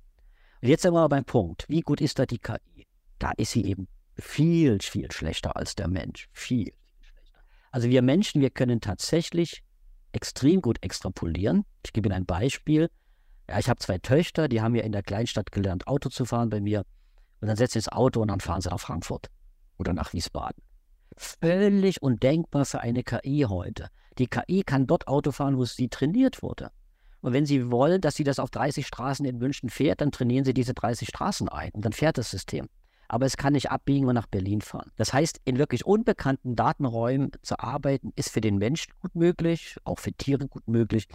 Und 0.62 0.70
jetzt 0.70 0.82
sind 0.82 0.94
wir 0.94 1.08
beim 1.10 1.26
Punkt. 1.26 1.66
Wie 1.68 1.82
gut 1.82 2.02
ist 2.02 2.20
da 2.20 2.26
die 2.26 2.40
KI? 2.40 2.88
Da 3.20 3.32
ist 3.38 3.52
sie 3.52 3.66
eben 3.66 3.88
viel, 4.18 4.80
viel 4.82 5.12
schlechter 5.12 5.56
als 5.56 5.76
der 5.76 5.88
Mensch. 5.88 6.28
Viel, 6.32 6.66
viel 6.66 7.04
schlechter. 7.04 7.40
Also 7.72 7.90
wir 7.90 8.02
Menschen, 8.02 8.42
wir 8.42 8.50
können 8.50 8.82
tatsächlich 8.82 9.64
extrem 10.12 10.62
gut 10.62 10.78
extrapolieren. 10.82 11.66
Ich 11.86 11.94
gebe 11.94 12.10
Ihnen 12.10 12.16
ein 12.16 12.26
Beispiel. 12.26 12.90
Ja, 13.50 13.60
ich 13.60 13.70
habe 13.70 13.80
zwei 13.80 13.98
Töchter, 14.00 14.48
die 14.48 14.62
haben 14.62 14.76
ja 14.76 14.84
in 14.84 14.92
der 14.92 15.04
Kleinstadt 15.04 15.52
gelernt, 15.52 15.88
Auto 15.88 16.10
zu 16.10 16.26
fahren 16.26 16.50
bei 16.50 16.60
mir. 16.60 16.84
Und 17.40 17.48
dann 17.48 17.56
setzen 17.56 17.74
sie 17.74 17.80
ins 17.80 17.90
Auto 17.90 18.22
und 18.22 18.30
dann 18.30 18.40
fahren 18.40 18.62
sie 18.62 18.70
nach 18.70 18.80
Frankfurt 18.80 19.28
oder 19.78 19.94
nach 19.94 20.12
Wiesbaden. 20.14 20.62
Völlig 21.16 22.02
undenkbar 22.02 22.66
für 22.66 22.82
eine 22.82 23.04
KI 23.04 23.46
heute. 23.48 23.90
Die 24.18 24.28
KI 24.28 24.64
kann 24.64 24.88
dort 24.88 25.08
Auto 25.08 25.32
fahren, 25.32 25.58
wo 25.58 25.66
sie 25.66 25.88
trainiert 25.88 26.42
wurde. 26.42 26.72
Und 27.22 27.34
wenn 27.34 27.46
Sie 27.46 27.72
wollen, 27.72 28.02
dass 28.02 28.16
sie 28.16 28.24
das 28.24 28.40
auf 28.40 28.50
30 28.50 28.86
Straßen 28.86 29.26
in 29.26 29.38
München 29.38 29.70
fährt, 29.70 30.02
dann 30.02 30.12
trainieren 30.12 30.46
Sie 30.46 30.54
diese 30.54 30.74
30 30.74 31.08
Straßen 31.08 31.50
ein 31.50 31.72
und 31.72 31.84
dann 31.84 31.94
fährt 31.94 32.18
das 32.18 32.30
System. 32.30 32.68
Aber 33.10 33.26
es 33.26 33.38
kann 33.38 33.54
nicht 33.54 33.72
abbiegen 33.72 34.08
und 34.08 34.16
nach 34.16 34.28
Berlin 34.28 34.62
fahren. 34.62 34.92
Das 34.98 35.14
heißt, 35.14 35.40
in 35.46 35.58
wirklich 35.58 35.86
unbekannten 35.86 36.56
Datenräumen 36.56 37.32
zu 37.42 37.58
arbeiten, 37.60 38.12
ist 38.16 38.30
für 38.30 38.42
den 38.42 38.58
Menschen 38.58 38.94
gut 39.02 39.16
möglich, 39.16 39.78
auch 39.86 40.00
für 40.00 40.12
Tiere 40.12 40.48
gut 40.48 40.68
möglich 40.68 41.08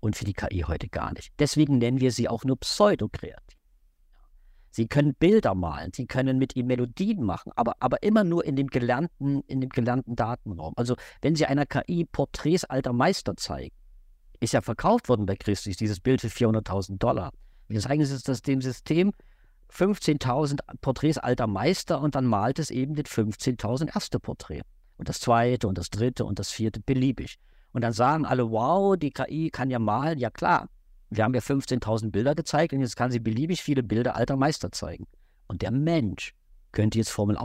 und 0.00 0.16
für 0.16 0.24
die 0.24 0.34
KI 0.34 0.64
heute 0.66 0.88
gar 0.88 1.12
nicht. 1.12 1.32
Deswegen 1.38 1.78
nennen 1.78 2.00
wir 2.00 2.10
sie 2.10 2.28
auch 2.28 2.44
nur 2.44 2.58
pseudokreativ. 2.58 3.56
Sie 4.76 4.88
können 4.88 5.14
Bilder 5.14 5.54
malen, 5.54 5.92
sie 5.94 6.06
können 6.06 6.36
mit 6.36 6.54
ihnen 6.54 6.68
Melodien 6.68 7.22
machen, 7.22 7.50
aber, 7.56 7.76
aber 7.80 8.02
immer 8.02 8.24
nur 8.24 8.44
in 8.44 8.56
dem 8.56 8.66
gelernten, 8.66 9.40
in 9.46 9.62
dem 9.62 9.70
gelernten 9.70 10.16
Datenraum. 10.16 10.74
Also 10.76 10.96
wenn 11.22 11.34
Sie 11.34 11.46
einer 11.46 11.64
KI 11.64 12.04
Porträts 12.04 12.64
alter 12.64 12.92
Meister 12.92 13.38
zeigen, 13.38 13.74
ist 14.40 14.52
ja 14.52 14.60
verkauft 14.60 15.08
worden 15.08 15.26
bei 15.26 15.36
Christus, 15.36 15.76
dieses 15.76 16.00
Bild 16.00 16.20
für 16.20 16.28
400.000 16.28 16.98
Dollar. 16.98 17.32
Wir 17.68 17.80
zeigen 17.80 18.02
es 18.02 18.22
das 18.22 18.42
dem 18.42 18.60
System 18.60 19.12
15.000 19.72 20.60
Porträts 20.80 21.18
alter 21.18 21.46
Meister 21.46 22.00
und 22.00 22.14
dann 22.14 22.26
malt 22.26 22.58
es 22.58 22.70
eben 22.70 22.94
den 22.94 23.04
15.000 23.04 23.94
erste 23.94 24.20
Porträt. 24.20 24.62
Und 24.96 25.08
das 25.08 25.20
zweite 25.20 25.68
und 25.68 25.76
das 25.76 25.90
dritte 25.90 26.24
und 26.24 26.38
das 26.38 26.50
vierte 26.50 26.80
beliebig. 26.80 27.38
Und 27.72 27.82
dann 27.82 27.92
sagen 27.92 28.24
alle, 28.24 28.50
wow, 28.50 28.96
die 28.96 29.10
KI 29.10 29.50
kann 29.50 29.68
ja 29.70 29.78
malen. 29.78 30.18
Ja 30.18 30.30
klar, 30.30 30.68
wir 31.10 31.24
haben 31.24 31.34
ja 31.34 31.40
15.000 31.40 32.10
Bilder 32.10 32.34
gezeigt 32.34 32.72
und 32.72 32.80
jetzt 32.80 32.96
kann 32.96 33.10
sie 33.10 33.20
beliebig 33.20 33.62
viele 33.62 33.82
Bilder 33.82 34.16
alter 34.16 34.36
Meister 34.36 34.72
zeigen. 34.72 35.06
Und 35.48 35.62
der 35.62 35.70
Mensch 35.70 36.34
könnte 36.72 36.98
jetzt 36.98 37.10
Formel 37.10 37.36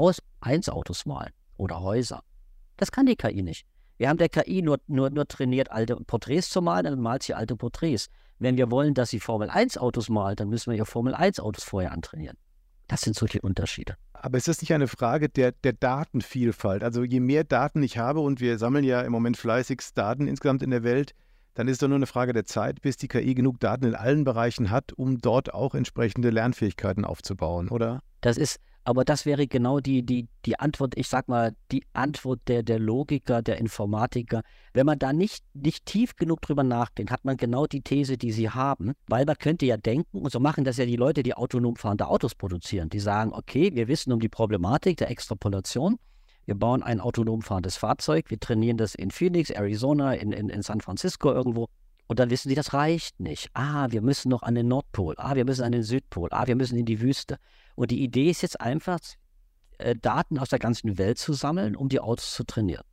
1 0.42 0.70
Autos 0.70 1.06
malen 1.06 1.34
oder 1.58 1.82
Häuser. 1.82 2.24
Das 2.78 2.92
kann 2.92 3.06
die 3.06 3.16
KI 3.16 3.42
nicht. 3.42 3.66
Wir 4.02 4.10
haben 4.10 4.18
der 4.18 4.30
KI 4.30 4.64
nur, 4.64 4.80
nur, 4.88 5.12
nur 5.12 5.28
trainiert, 5.28 5.70
alte 5.70 5.96
Porträts 5.96 6.50
zu 6.50 6.60
malen, 6.64 6.86
dann 6.86 7.00
malt 7.00 7.22
sie 7.22 7.36
alte 7.36 7.56
Porträts. 7.56 8.10
Wenn 8.40 8.58
wir 8.58 8.72
wollen, 8.72 8.96
dass 8.96 9.12
sie 9.12 9.20
Formel-1-Autos 9.20 10.10
malt, 10.10 10.40
dann 10.40 10.50
müssen 10.50 10.72
wir 10.72 10.78
ja 10.80 10.86
Formel-1-Autos 10.86 11.64
vorher 11.64 11.92
antrainieren. 11.92 12.36
Das 12.88 13.02
sind 13.02 13.16
so 13.16 13.28
die 13.28 13.40
Unterschiede. 13.40 13.98
Aber 14.14 14.40
ist 14.40 14.48
das 14.48 14.60
nicht 14.60 14.74
eine 14.74 14.88
Frage 14.88 15.30
der, 15.30 15.52
der 15.52 15.74
Datenvielfalt? 15.74 16.84
Also 16.84 17.04
je 17.04 17.20
mehr 17.20 17.44
Daten 17.44 17.84
ich 17.84 18.00
habe, 18.00 18.22
und 18.22 18.42
wir 18.42 18.58
sammeln 18.58 18.86
ja 18.86 19.02
im 19.02 19.12
Moment 19.12 19.38
fleißig 19.38 19.82
Daten 19.94 20.28
insgesamt 20.28 20.64
in 20.64 20.72
der 20.72 20.82
Welt, 20.82 21.14
dann 21.54 21.68
ist 21.68 21.74
es 21.74 21.78
doch 21.78 21.88
nur 21.88 21.98
eine 21.98 22.08
Frage 22.08 22.34
der 22.34 22.46
Zeit, 22.46 22.82
bis 22.82 22.98
die 22.98 23.08
KI 23.08 23.36
genug 23.36 23.60
Daten 23.60 23.86
in 23.86 23.94
allen 23.94 24.24
Bereichen 24.24 24.72
hat, 24.72 24.94
um 24.94 25.20
dort 25.20 25.54
auch 25.54 25.76
entsprechende 25.76 26.32
Lernfähigkeiten 26.32 27.06
aufzubauen, 27.06 27.70
oder? 27.70 28.02
Das 28.22 28.38
ist, 28.38 28.60
aber 28.84 29.06
das 29.06 29.26
wäre 29.26 29.48
genau 29.48 29.80
die, 29.80 30.04
die, 30.04 30.28
die 30.46 30.60
Antwort, 30.60 30.98
ich 30.98 31.08
sag 31.08 31.28
mal, 31.28 31.56
die 31.72 31.84
Antwort 31.94 32.40
der, 32.48 32.64
der 32.64 32.80
Logiker, 32.80 33.42
der 33.42 33.58
Informatiker. 33.58 34.42
Wenn 34.74 34.88
man 34.88 34.98
da 34.98 35.14
nicht, 35.14 35.44
nicht 35.54 35.86
tief 35.86 36.16
genug 36.16 36.42
drüber 36.42 36.64
nachdenkt, 36.64 37.12
hat 37.12 37.24
man 37.24 37.38
genau 37.38 37.68
die 37.68 37.82
These, 37.82 38.18
die 38.18 38.32
sie 38.32 38.50
haben, 38.50 38.94
weil 39.08 39.26
man 39.26 39.38
könnte 39.38 39.66
ja 39.66 39.78
denken, 39.78 40.20
und 40.20 40.32
so 40.32 40.40
machen 40.40 40.64
das 40.64 40.78
ja 40.78 40.86
die 40.86 40.96
Leute, 40.96 41.22
die 41.22 41.36
autonom 41.36 41.76
fahrende 41.76 42.08
Autos 42.08 42.34
produzieren. 42.34 42.90
Die 42.90 43.00
sagen, 43.00 43.34
okay, 43.34 43.72
wir 43.76 43.88
wissen 43.88 44.12
um 44.12 44.20
die 44.20 44.30
Problematik 44.30 44.98
der 44.98 45.12
Extrapolation. 45.12 45.98
Wir 46.46 46.56
bauen 46.56 46.82
ein 46.82 47.00
autonom 47.00 47.44
fahrendes 47.44 47.78
Fahrzeug, 47.78 48.30
wir 48.30 48.40
trainieren 48.40 48.78
das 48.78 48.96
in 48.96 49.12
Phoenix, 49.12 49.52
Arizona, 49.52 50.14
in, 50.16 50.32
in, 50.32 50.50
in 50.50 50.64
San 50.64 50.82
Francisco 50.82 51.32
irgendwo. 51.32 51.68
Und 52.08 52.20
dann 52.20 52.30
wissen 52.30 52.50
sie, 52.50 52.56
das 52.56 52.74
reicht 52.74 53.20
nicht. 53.22 53.50
Ah, 53.54 53.88
wir 53.92 54.02
müssen 54.02 54.30
noch 54.30 54.42
an 54.42 54.56
den 54.56 54.68
Nordpol. 54.68 55.16
Ah, 55.18 55.36
wir 55.36 55.46
müssen 55.46 55.64
an 55.64 55.72
den 55.72 55.84
Südpol. 55.84 56.28
Ah, 56.32 56.46
wir 56.46 56.58
müssen 56.58 56.78
in 56.78 56.86
die 56.86 57.00
Wüste. 57.00 57.38
Und 57.76 57.92
die 57.92 58.04
Idee 58.04 58.30
ist 58.30 58.42
jetzt 58.42 58.60
einfach, 58.62 59.00
äh, 59.78 59.96
Daten 59.96 60.38
aus 60.40 60.50
der 60.50 60.60
ganzen 60.60 60.98
Welt 60.98 61.18
zu 61.18 61.34
sammeln, 61.34 61.76
um 61.76 61.90
die 61.90 62.00
Autos 62.00 62.34
zu 62.34 62.44
trainieren. 62.44 62.84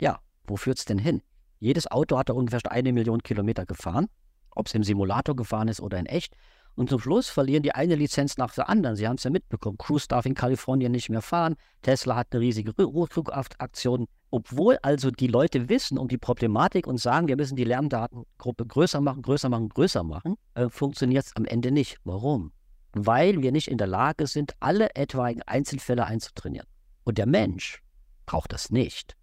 Ja, 0.00 0.20
wo 0.46 0.56
führt 0.56 0.78
es 0.78 0.84
denn 0.84 0.98
hin? 0.98 1.22
Jedes 1.58 1.90
Auto 1.90 2.18
hat 2.18 2.28
da 2.28 2.34
ungefähr 2.34 2.60
eine 2.70 2.92
Million 2.92 3.22
Kilometer 3.22 3.66
gefahren, 3.66 4.06
ob 4.50 4.66
es 4.66 4.74
im 4.74 4.84
Simulator 4.84 5.34
gefahren 5.34 5.68
ist 5.68 5.80
oder 5.80 5.98
in 5.98 6.06
echt. 6.06 6.36
Und 6.76 6.90
zum 6.90 7.00
Schluss 7.00 7.28
verlieren 7.28 7.64
die 7.64 7.74
eine 7.74 7.96
Lizenz 7.96 8.36
nach 8.36 8.54
der 8.54 8.68
anderen. 8.68 8.94
Sie 8.94 9.08
haben 9.08 9.16
es 9.16 9.24
ja 9.24 9.30
mitbekommen. 9.30 9.78
Cruise 9.78 10.06
darf 10.06 10.26
in 10.26 10.34
Kalifornien 10.34 10.92
nicht 10.92 11.10
mehr 11.10 11.22
fahren. 11.22 11.56
Tesla 11.82 12.14
hat 12.14 12.28
eine 12.30 12.40
riesige 12.40 12.72
Rückrufaktion. 12.78 14.06
Obwohl 14.30 14.78
also 14.82 15.10
die 15.10 15.26
Leute 15.26 15.68
wissen 15.68 15.98
um 15.98 16.06
die 16.06 16.18
Problematik 16.18 16.86
und 16.86 16.98
sagen, 16.98 17.26
wir 17.26 17.34
müssen 17.34 17.56
die 17.56 17.64
Lerndatengruppe 17.64 18.64
größer 18.64 19.00
machen, 19.00 19.22
größer 19.22 19.48
machen, 19.48 19.70
größer 19.70 20.04
machen, 20.04 20.36
äh, 20.54 20.68
funktioniert 20.68 21.26
es 21.26 21.34
am 21.34 21.46
Ende 21.46 21.72
nicht. 21.72 21.98
Warum? 22.04 22.52
Weil 22.92 23.42
wir 23.42 23.52
nicht 23.52 23.68
in 23.68 23.78
der 23.78 23.86
Lage 23.86 24.26
sind, 24.26 24.52
alle 24.60 24.94
etwaigen 24.94 25.42
Einzelfälle 25.42 26.06
einzutrainieren. 26.06 26.66
Und 27.04 27.18
der 27.18 27.26
Mensch 27.26 27.82
braucht 28.26 28.52
das 28.52 28.70
nicht. 28.70 29.16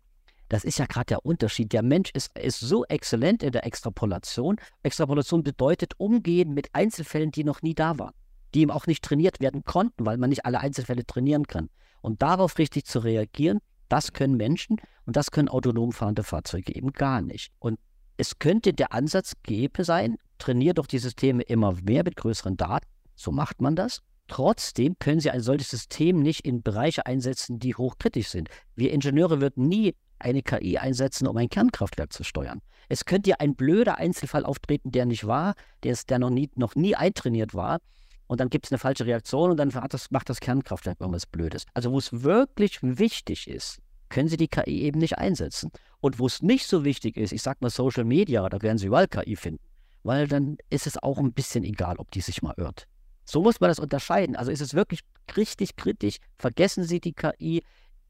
Das 0.49 0.63
ist 0.63 0.77
ja 0.77 0.85
gerade 0.85 1.07
der 1.07 1.25
Unterschied. 1.25 1.73
Der 1.73 1.81
Mensch 1.81 2.11
ist, 2.13 2.37
ist 2.37 2.59
so 2.59 2.85
exzellent 2.85 3.41
in 3.41 3.51
der 3.51 3.65
Extrapolation. 3.65 4.57
Extrapolation 4.83 5.43
bedeutet 5.43 5.93
Umgehen 5.97 6.53
mit 6.53 6.69
Einzelfällen, 6.73 7.31
die 7.31 7.43
noch 7.43 7.61
nie 7.61 7.73
da 7.73 7.97
waren, 7.97 8.13
die 8.53 8.61
ihm 8.61 8.71
auch 8.71 8.85
nicht 8.85 9.03
trainiert 9.03 9.39
werden 9.39 9.63
konnten, 9.63 10.05
weil 10.05 10.17
man 10.17 10.29
nicht 10.29 10.45
alle 10.45 10.59
Einzelfälle 10.59 11.05
trainieren 11.05 11.47
kann. 11.47 11.69
Und 12.01 12.21
darauf 12.21 12.57
richtig 12.59 12.85
zu 12.85 12.99
reagieren, 12.99 13.59
das 13.89 14.13
können 14.13 14.37
Menschen 14.37 14.77
und 15.05 15.15
das 15.15 15.31
können 15.31 15.49
autonom 15.49 15.91
fahrende 15.91 16.23
Fahrzeuge 16.23 16.75
eben 16.75 16.91
gar 16.91 17.21
nicht. 17.21 17.51
Und 17.59 17.79
es 18.17 18.37
könnte 18.37 18.73
der 18.73 18.93
Ansatz 18.93 19.33
gäbe 19.43 19.83
sein, 19.83 20.17
trainiere 20.37 20.75
doch 20.75 20.87
die 20.87 20.99
Systeme 20.99 21.43
immer 21.43 21.73
mehr 21.81 22.03
mit 22.03 22.15
größeren 22.15 22.57
Daten 22.57 22.87
so 23.15 23.31
macht 23.31 23.61
man 23.61 23.75
das. 23.75 24.01
Trotzdem 24.27 24.97
können 24.97 25.19
Sie 25.19 25.29
ein 25.29 25.41
solches 25.41 25.69
System 25.69 26.19
nicht 26.19 26.45
in 26.45 26.63
Bereiche 26.63 27.05
einsetzen, 27.05 27.59
die 27.59 27.75
hochkritisch 27.75 28.29
sind. 28.29 28.49
Wir 28.75 28.91
Ingenieure 28.91 29.39
würden 29.39 29.67
nie 29.67 29.95
eine 30.19 30.41
KI 30.41 30.77
einsetzen, 30.77 31.27
um 31.27 31.37
ein 31.37 31.49
Kernkraftwerk 31.49 32.11
zu 32.11 32.23
steuern. 32.23 32.61
Es 32.89 33.05
könnte 33.05 33.29
ja 33.29 33.35
ein 33.39 33.55
blöder 33.55 33.97
Einzelfall 33.97 34.45
auftreten, 34.45 34.91
der 34.91 35.05
nicht 35.05 35.27
war, 35.27 35.53
der, 35.83 35.91
ist, 35.91 36.09
der 36.09 36.19
noch, 36.19 36.29
nie, 36.29 36.49
noch 36.55 36.75
nie 36.75 36.95
eintrainiert 36.95 37.53
war. 37.53 37.79
Und 38.27 38.39
dann 38.39 38.49
gibt 38.49 38.65
es 38.65 38.71
eine 38.71 38.79
falsche 38.79 39.05
Reaktion 39.05 39.51
und 39.51 39.57
dann 39.57 39.69
das, 39.89 40.09
macht 40.09 40.29
das 40.29 40.39
Kernkraftwerk 40.39 40.99
irgendwas 40.99 41.27
Blödes. 41.27 41.65
Also 41.73 41.91
wo 41.91 41.99
es 41.99 42.23
wirklich 42.23 42.79
wichtig 42.81 43.47
ist, 43.47 43.79
können 44.09 44.29
Sie 44.29 44.37
die 44.37 44.47
KI 44.47 44.81
eben 44.81 44.99
nicht 44.99 45.17
einsetzen. 45.17 45.71
Und 45.99 46.19
wo 46.19 46.25
es 46.25 46.41
nicht 46.41 46.67
so 46.67 46.83
wichtig 46.83 47.17
ist, 47.17 47.31
ich 47.31 47.41
sag 47.41 47.61
mal 47.61 47.69
Social 47.69 48.03
Media, 48.03 48.47
da 48.49 48.61
werden 48.61 48.77
Sie 48.77 48.87
überall 48.87 49.07
KI 49.07 49.35
finden. 49.35 49.63
Weil 50.03 50.27
dann 50.27 50.57
ist 50.69 50.87
es 50.87 51.01
auch 51.01 51.17
ein 51.19 51.33
bisschen 51.33 51.63
egal, 51.63 51.97
ob 51.97 52.11
die 52.11 52.21
sich 52.21 52.41
mal 52.41 52.53
irrt. 52.57 52.87
So 53.25 53.41
muss 53.41 53.59
man 53.59 53.69
das 53.69 53.79
unterscheiden. 53.79 54.35
Also 54.35 54.51
ist 54.51 54.61
es 54.61 54.73
wirklich 54.73 55.01
richtig 55.35 55.75
kritisch. 55.75 56.17
Vergessen 56.37 56.83
Sie 56.83 56.99
die 56.99 57.13
KI. 57.13 57.63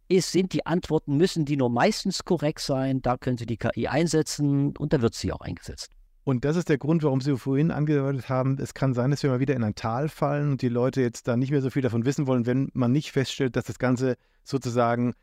Ist, 0.08 0.32
sind 0.32 0.54
die 0.54 0.66
Antworten, 0.68 1.18
müssen 1.18 1.46
die 1.46 1.58
nur 1.58 1.72
meistens 1.72 2.24
korrekt 2.26 2.60
sein? 2.60 3.02
Da 3.02 3.18
können 3.18 3.40
Sie 3.40 3.48
die 3.48 3.58
KI 3.58 3.88
einsetzen 3.88 4.78
und 4.78 4.94
da 4.94 5.02
wird 5.02 5.16
sie 5.16 5.32
auch 5.32 5.42
eingesetzt. 5.42 5.90
Und 6.26 6.46
das 6.46 6.58
ist 6.58 6.70
der 6.70 6.78
Grund, 6.78 7.02
warum 7.04 7.22
Sie 7.22 7.36
vorhin 7.38 7.72
angedeutet 7.72 8.30
haben, 8.30 8.58
es 8.60 8.74
kann 8.74 8.94
sein, 8.94 9.12
dass 9.12 9.24
wir 9.24 9.32
mal 9.32 9.40
wieder 9.40 9.56
in 9.56 9.64
ein 9.64 9.74
Tal 9.74 10.10
fallen 10.10 10.52
und 10.52 10.62
die 10.62 10.70
Leute 10.70 11.02
jetzt 11.02 11.28
da 11.28 11.38
nicht 11.38 11.50
mehr 11.50 11.62
so 11.62 11.72
viel 11.72 11.82
davon 11.82 12.06
wissen 12.06 12.28
wollen, 12.28 12.46
wenn 12.46 12.70
man 12.74 12.92
nicht 12.92 13.12
feststellt, 13.12 13.56
dass 13.56 13.66
das 13.66 13.80
Ganze 13.80 14.16
sozusagen 14.44 15.14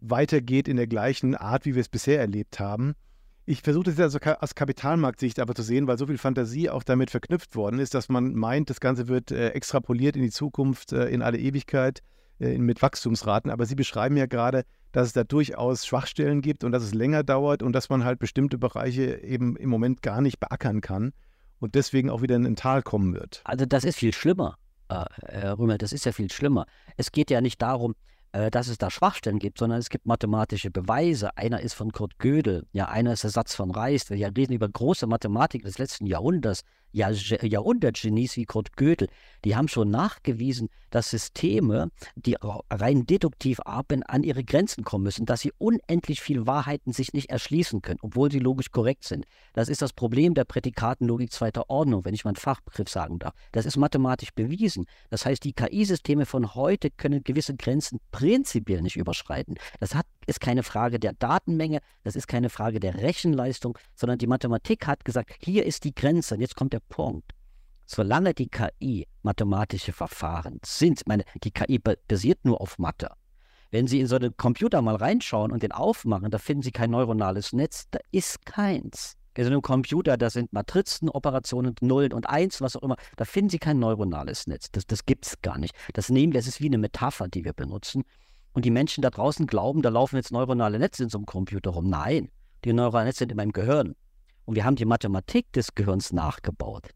weitergeht 0.00 0.66
in 0.66 0.76
der 0.76 0.86
gleichen 0.88 1.36
Art, 1.36 1.64
wie 1.64 1.74
wir 1.74 1.80
es 1.80 1.88
bisher 1.88 2.20
erlebt 2.20 2.58
haben. 2.58 2.94
Ich 3.52 3.60
versuche 3.60 3.84
das 3.84 4.00
also 4.00 4.18
aus 4.40 4.54
Kapitalmarktsicht 4.54 5.38
aber 5.38 5.54
zu 5.54 5.62
sehen, 5.62 5.86
weil 5.86 5.98
so 5.98 6.06
viel 6.06 6.16
Fantasie 6.16 6.70
auch 6.70 6.82
damit 6.82 7.10
verknüpft 7.10 7.54
worden 7.54 7.80
ist, 7.80 7.92
dass 7.92 8.08
man 8.08 8.32
meint, 8.32 8.70
das 8.70 8.80
Ganze 8.80 9.08
wird 9.08 9.30
äh, 9.30 9.50
extrapoliert 9.50 10.16
in 10.16 10.22
die 10.22 10.30
Zukunft, 10.30 10.92
äh, 10.92 11.10
in 11.10 11.20
alle 11.20 11.36
Ewigkeit, 11.36 12.00
äh, 12.40 12.56
mit 12.56 12.80
Wachstumsraten. 12.80 13.50
Aber 13.50 13.66
Sie 13.66 13.74
beschreiben 13.74 14.16
ja 14.16 14.24
gerade, 14.24 14.64
dass 14.92 15.08
es 15.08 15.12
da 15.12 15.22
durchaus 15.22 15.84
Schwachstellen 15.84 16.40
gibt 16.40 16.64
und 16.64 16.72
dass 16.72 16.82
es 16.82 16.94
länger 16.94 17.24
dauert 17.24 17.62
und 17.62 17.74
dass 17.74 17.90
man 17.90 18.04
halt 18.04 18.20
bestimmte 18.20 18.56
Bereiche 18.56 19.22
eben 19.22 19.56
im 19.56 19.68
Moment 19.68 20.00
gar 20.00 20.22
nicht 20.22 20.40
beackern 20.40 20.80
kann 20.80 21.12
und 21.60 21.74
deswegen 21.74 22.08
auch 22.08 22.22
wieder 22.22 22.36
in 22.36 22.46
ein 22.46 22.56
Tal 22.56 22.80
kommen 22.82 23.12
wird. 23.12 23.42
Also 23.44 23.66
das 23.66 23.84
ist 23.84 23.98
viel 23.98 24.14
schlimmer, 24.14 24.56
äh, 24.88 25.04
Herr 25.26 25.58
Rümmel, 25.58 25.76
das 25.76 25.92
ist 25.92 26.06
ja 26.06 26.12
viel 26.12 26.32
schlimmer. 26.32 26.64
Es 26.96 27.12
geht 27.12 27.30
ja 27.30 27.42
nicht 27.42 27.60
darum, 27.60 27.96
dass 28.50 28.68
es 28.68 28.78
da 28.78 28.90
Schwachstellen 28.90 29.38
gibt, 29.38 29.58
sondern 29.58 29.78
es 29.78 29.90
gibt 29.90 30.06
mathematische 30.06 30.70
Beweise. 30.70 31.36
Einer 31.36 31.60
ist 31.60 31.74
von 31.74 31.92
Kurt 31.92 32.18
Gödel, 32.18 32.66
ja, 32.72 32.88
einer 32.88 33.12
ist 33.12 33.24
der 33.24 33.30
Satz 33.30 33.54
von 33.54 33.70
Reis. 33.70 34.08
Wir 34.08 34.26
reden 34.34 34.54
über 34.54 34.68
große 34.68 35.06
Mathematik 35.06 35.64
des 35.64 35.78
letzten 35.78 36.06
Jahrhunderts, 36.06 36.62
ja, 36.92 37.10
Jahrhundertgenies 37.10 38.36
wie 38.36 38.44
Kurt 38.44 38.76
Gödel, 38.76 39.08
die 39.44 39.56
haben 39.56 39.68
schon 39.68 39.90
nachgewiesen, 39.90 40.68
dass 40.90 41.10
Systeme, 41.10 41.90
die 42.14 42.36
rein 42.70 43.06
deduktiv 43.06 43.60
arbeiten, 43.64 44.02
an 44.02 44.22
ihre 44.22 44.44
Grenzen 44.44 44.84
kommen 44.84 45.04
müssen, 45.04 45.26
dass 45.26 45.40
sie 45.40 45.52
unendlich 45.58 46.20
viel 46.20 46.46
Wahrheiten 46.46 46.92
sich 46.92 47.12
nicht 47.12 47.30
erschließen 47.30 47.82
können, 47.82 47.98
obwohl 48.02 48.30
sie 48.30 48.38
logisch 48.38 48.70
korrekt 48.70 49.04
sind. 49.04 49.26
Das 49.54 49.68
ist 49.68 49.82
das 49.82 49.92
Problem 49.92 50.34
der 50.34 50.44
Prädikatenlogik 50.44 51.32
zweiter 51.32 51.70
Ordnung, 51.70 52.04
wenn 52.04 52.14
ich 52.14 52.24
mal 52.24 52.30
einen 52.30 52.36
Fachbegriff 52.36 52.88
sagen 52.88 53.18
darf. 53.18 53.34
Das 53.52 53.66
ist 53.66 53.76
mathematisch 53.76 54.30
bewiesen. 54.34 54.86
Das 55.10 55.24
heißt, 55.24 55.42
die 55.44 55.54
KI-Systeme 55.54 56.26
von 56.26 56.54
heute 56.54 56.90
können 56.90 57.24
gewisse 57.24 57.56
Grenzen 57.56 57.98
prinzipiell 58.10 58.82
nicht 58.82 58.96
überschreiten. 58.96 59.56
Das 59.80 59.94
hat, 59.94 60.06
ist 60.26 60.40
keine 60.40 60.62
Frage 60.62 60.98
der 60.98 61.12
Datenmenge, 61.12 61.80
das 62.04 62.16
ist 62.16 62.28
keine 62.28 62.50
Frage 62.50 62.80
der 62.80 62.96
Rechenleistung, 62.96 63.78
sondern 63.94 64.18
die 64.18 64.26
Mathematik 64.26 64.86
hat 64.86 65.04
gesagt, 65.04 65.34
hier 65.40 65.66
ist 65.66 65.84
die 65.84 65.94
Grenze 65.94 66.34
und 66.34 66.40
jetzt 66.40 66.56
kommt 66.56 66.72
der 66.72 66.80
Punkt. 66.80 67.32
Solange 67.86 68.32
die 68.32 68.48
KI 68.48 69.06
mathematische 69.22 69.92
Verfahren 69.92 70.60
sind, 70.64 71.06
meine, 71.06 71.24
die 71.42 71.50
KI 71.50 71.78
basiert 71.78 72.44
nur 72.44 72.60
auf 72.60 72.78
Mathe. 72.78 73.10
Wenn 73.70 73.86
Sie 73.86 74.00
in 74.00 74.06
so 74.06 74.16
einen 74.16 74.36
Computer 74.36 74.82
mal 74.82 74.96
reinschauen 74.96 75.50
und 75.50 75.62
den 75.62 75.72
aufmachen, 75.72 76.30
da 76.30 76.38
finden 76.38 76.62
Sie 76.62 76.72
kein 76.72 76.90
neuronales 76.90 77.52
Netz, 77.52 77.86
da 77.90 77.98
ist 78.10 78.44
keins. 78.44 79.16
In 79.34 79.44
so 79.44 79.50
einem 79.50 79.62
Computer, 79.62 80.18
da 80.18 80.28
sind 80.28 80.52
Matrizen, 80.52 81.08
Operationen, 81.08 81.74
Nullen 81.80 82.12
und 82.12 82.28
Eins, 82.28 82.60
was 82.60 82.76
auch 82.76 82.82
immer, 82.82 82.96
da 83.16 83.24
finden 83.24 83.48
Sie 83.48 83.58
kein 83.58 83.78
neuronales 83.78 84.46
Netz. 84.46 84.70
Das, 84.70 84.86
das 84.86 85.06
gibt 85.06 85.26
es 85.26 85.40
gar 85.40 85.56
nicht. 85.56 85.74
Das 85.94 86.10
nehmen 86.10 86.34
wir, 86.34 86.40
das 86.40 86.46
ist 86.46 86.60
wie 86.60 86.66
eine 86.66 86.76
Metapher, 86.76 87.28
die 87.28 87.46
wir 87.46 87.54
benutzen. 87.54 88.04
Und 88.52 88.64
die 88.64 88.70
Menschen 88.70 89.02
da 89.02 89.10
draußen 89.10 89.46
glauben, 89.46 89.82
da 89.82 89.88
laufen 89.88 90.16
jetzt 90.16 90.32
neuronale 90.32 90.78
Netze 90.78 91.04
in 91.04 91.08
so 91.08 91.18
einem 91.18 91.26
Computer 91.26 91.70
rum. 91.70 91.88
Nein, 91.88 92.28
die 92.64 92.72
neuronalen 92.72 93.06
Netze 93.06 93.20
sind 93.20 93.32
in 93.32 93.36
meinem 93.36 93.52
Gehirn. 93.52 93.94
Und 94.44 94.56
wir 94.56 94.64
haben 94.64 94.76
die 94.76 94.84
Mathematik 94.84 95.52
des 95.52 95.74
Gehirns 95.74 96.12
nachgebaut. 96.12 96.90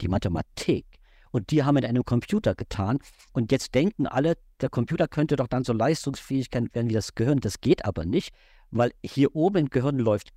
Die 0.00 0.08
Mathematik. 0.08 0.86
Und 1.32 1.50
die 1.50 1.62
haben 1.62 1.76
wir 1.76 1.82
in 1.82 1.88
einem 1.88 2.04
Computer 2.04 2.54
getan. 2.54 2.98
Und 3.32 3.52
jetzt 3.52 3.74
denken 3.74 4.06
alle, 4.06 4.36
der 4.60 4.68
Computer 4.68 5.08
könnte 5.08 5.36
doch 5.36 5.46
dann 5.46 5.64
so 5.64 5.72
leistungsfähig 5.72 6.52
werden 6.52 6.88
wie 6.88 6.94
das 6.94 7.14
Gehirn. 7.14 7.40
Das 7.40 7.60
geht 7.60 7.84
aber 7.84 8.04
nicht, 8.04 8.34
weil 8.70 8.92
hier 9.04 9.34
oben 9.34 9.58
im 9.58 9.70
Gehirn 9.70 9.98
läuft 9.98 10.30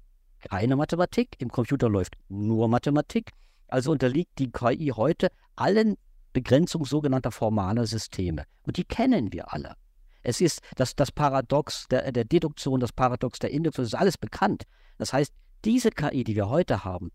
keine 0.49 0.75
Mathematik, 0.75 1.35
im 1.39 1.49
Computer 1.49 1.89
läuft 1.89 2.15
nur 2.29 2.67
Mathematik. 2.67 3.31
Also 3.67 3.91
unterliegt 3.91 4.37
die 4.39 4.51
KI 4.51 4.91
heute 4.95 5.29
allen 5.55 5.95
Begrenzungen 6.33 6.85
sogenannter 6.85 7.31
formaler 7.31 7.87
Systeme. 7.87 8.43
Und 8.63 8.77
die 8.77 8.83
kennen 8.83 9.31
wir 9.31 9.53
alle. 9.53 9.75
Es 10.23 10.41
ist 10.41 10.61
das, 10.75 10.95
das 10.95 11.11
Paradox 11.11 11.87
der, 11.89 12.11
der 12.11 12.23
Deduktion, 12.23 12.79
das 12.79 12.91
Paradox 12.91 13.39
der 13.39 13.51
Induktion, 13.51 13.83
das 13.83 13.93
ist 13.93 13.99
alles 13.99 14.17
bekannt. 14.17 14.63
Das 14.97 15.13
heißt, 15.13 15.33
diese 15.65 15.91
KI, 15.91 16.23
die 16.23 16.35
wir 16.35 16.49
heute 16.49 16.83
haben, 16.83 17.11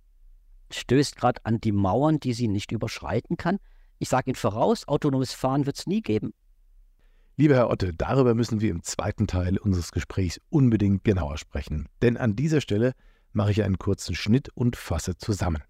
stößt 0.71 1.17
gerade 1.17 1.41
an 1.45 1.61
die 1.61 1.73
Mauern, 1.73 2.21
die 2.21 2.35
sie 2.35 2.49
nicht 2.49 2.73
überschreiten 2.73 3.37
kann. 3.37 3.59
Ich 3.99 4.09
sage 4.09 4.31
Ihnen 4.31 4.37
voraus, 4.37 4.87
autonomes 4.87 5.33
Fahren 5.33 5.67
wird 5.67 5.79
es 5.79 5.87
nie 5.87 6.03
geben. 6.03 6.33
Lieber 7.37 7.55
Herr 7.55 7.71
Otte, 7.71 7.95
darüber 7.95 8.35
müssen 8.35 8.61
wir 8.61 8.71
im 8.71 8.83
zweiten 8.83 9.27
Teil 9.27 9.59
unseres 9.59 9.93
Gesprächs 9.93 10.41
unbedingt 10.51 11.05
genauer 11.05 11.39
sprechen. 11.39 11.89
Denn 12.03 12.17
an 12.17 12.37
dieser 12.37 12.61
Stelle 12.61 12.93
mache 13.33 13.53
ich 13.53 13.63
einen 13.63 13.79
kurzen 13.79 14.15
Schnitt 14.15 14.49
und 14.51 14.77
fasse 14.77 15.17
zusammen. 15.17 15.63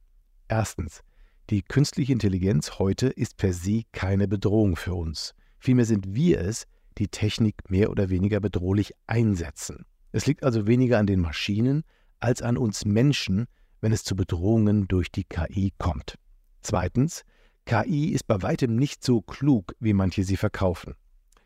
Erstens. 0.48 1.03
Die 1.51 1.62
künstliche 1.62 2.12
Intelligenz 2.12 2.79
heute 2.79 3.09
ist 3.09 3.38
per 3.38 3.55
se 3.55 3.83
keine 3.92 4.29
Bedrohung 4.29 4.77
für 4.77 4.94
uns. 4.94 5.35
Vielmehr 5.59 5.87
sind 5.87 6.14
wir 6.14 6.40
es, 6.40 6.66
die 6.99 7.09
Technik 7.09 7.71
mehr 7.71 7.91
oder 7.91 8.11
weniger 8.11 8.41
bedrohlich 8.41 8.93
einsetzen. 9.07 9.85
Es 10.13 10.27
liegt 10.27 10.45
also 10.45 10.67
weniger 10.67 10.99
an 10.99 11.07
den 11.07 11.21
Maschinen 11.21 11.85
als 12.21 12.43
an 12.43 12.57
uns 12.57 12.85
Menschen, 12.85 13.47
wenn 13.81 13.93
es 13.93 14.05
zu 14.05 14.17
Bedrohungen 14.17 14.89
durch 14.89 15.11
die 15.11 15.25
KI 15.25 15.73
kommt. 15.79 16.17
Zweitens, 16.61 17.23
KI 17.65 18.09
ist 18.09 18.27
bei 18.27 18.43
weitem 18.43 18.77
nicht 18.77 19.05
so 19.05 19.21
klug, 19.21 19.75
wie 19.79 19.93
manche 19.93 20.25
sie 20.25 20.37
verkaufen. 20.37 20.95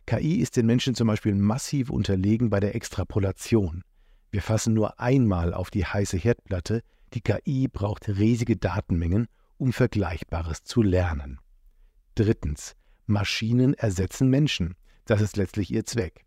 KI 0.07 0.37
ist 0.37 0.57
den 0.57 0.67
Menschen 0.67 0.95
zum 0.95 1.09
Beispiel 1.09 1.35
massiv 1.35 1.91
unterlegen 1.91 2.51
bei 2.51 2.61
der 2.61 2.75
Extrapolation. 2.75 3.83
Wir 4.31 4.43
fassen 4.43 4.73
nur 4.73 4.99
einmal 4.99 5.53
auf 5.53 5.71
die 5.71 5.85
heiße 5.85 6.17
Herdplatte, 6.17 6.83
die 7.13 7.21
KI 7.21 7.69
braucht 7.69 8.09
riesige 8.09 8.57
Datenmengen, 8.57 9.27
um 9.59 9.73
Vergleichbares 9.73 10.65
zu 10.65 10.83
lernen. 10.83 11.39
Drittens, 12.15 12.75
Maschinen 13.07 13.75
ersetzen 13.75 14.29
Menschen. 14.29 14.75
Das 15.13 15.21
ist 15.21 15.37
letztlich 15.37 15.71
ihr 15.71 15.85
Zweck. 15.85 16.25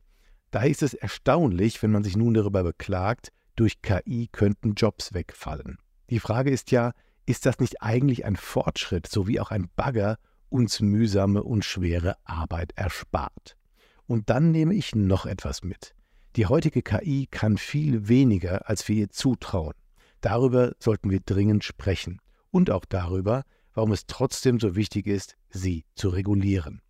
Daher 0.52 0.70
ist 0.70 0.84
es 0.84 0.94
erstaunlich, 0.94 1.82
wenn 1.82 1.90
man 1.90 2.04
sich 2.04 2.16
nun 2.16 2.36
darüber 2.36 2.62
beklagt, 2.62 3.30
durch 3.56 3.82
KI 3.82 4.30
könnten 4.32 4.76
Jobs 4.76 5.16
wegfallen. 5.16 5.80
Die 6.12 6.20
Frage 6.20 6.52
ist 6.52 6.70
ja, 6.70 6.92
ist 7.26 7.48
das 7.48 7.58
nicht 7.58 7.82
eigentlich 7.82 8.26
ein 8.26 8.36
Fortschritt, 8.36 9.08
sowie 9.08 9.40
auch 9.40 9.50
ein 9.50 9.70
Bagger 9.76 10.20
uns 10.50 10.82
mühsame 10.82 11.42
und 11.42 11.66
schwere 11.66 12.16
Arbeit 12.26 12.74
erspart? 12.76 13.58
Und 14.06 14.30
dann 14.30 14.52
nehme 14.52 14.76
ich 14.76 14.94
noch 14.94 15.26
etwas 15.26 15.64
mit. 15.64 15.96
Die 16.36 16.46
heutige 16.46 16.84
KI 16.84 17.26
kann 17.26 17.58
viel 17.58 18.08
weniger, 18.08 18.70
als 18.70 18.88
wir 18.88 18.98
ihr 18.98 19.10
zutrauen. 19.10 19.74
Darüber 20.22 20.74
sollten 20.78 21.10
wir 21.10 21.22
dringend 21.22 21.64
sprechen. 21.64 22.22
Und 22.52 22.70
auch 22.70 22.86
darüber, 22.86 23.46
warum 23.74 23.94
es 23.94 24.06
trotzdem 24.06 24.60
so 24.60 24.76
wichtig 24.76 25.08
ist, 25.08 25.38
sie 25.50 25.86
zu 25.96 26.10
regulieren. 26.10 26.84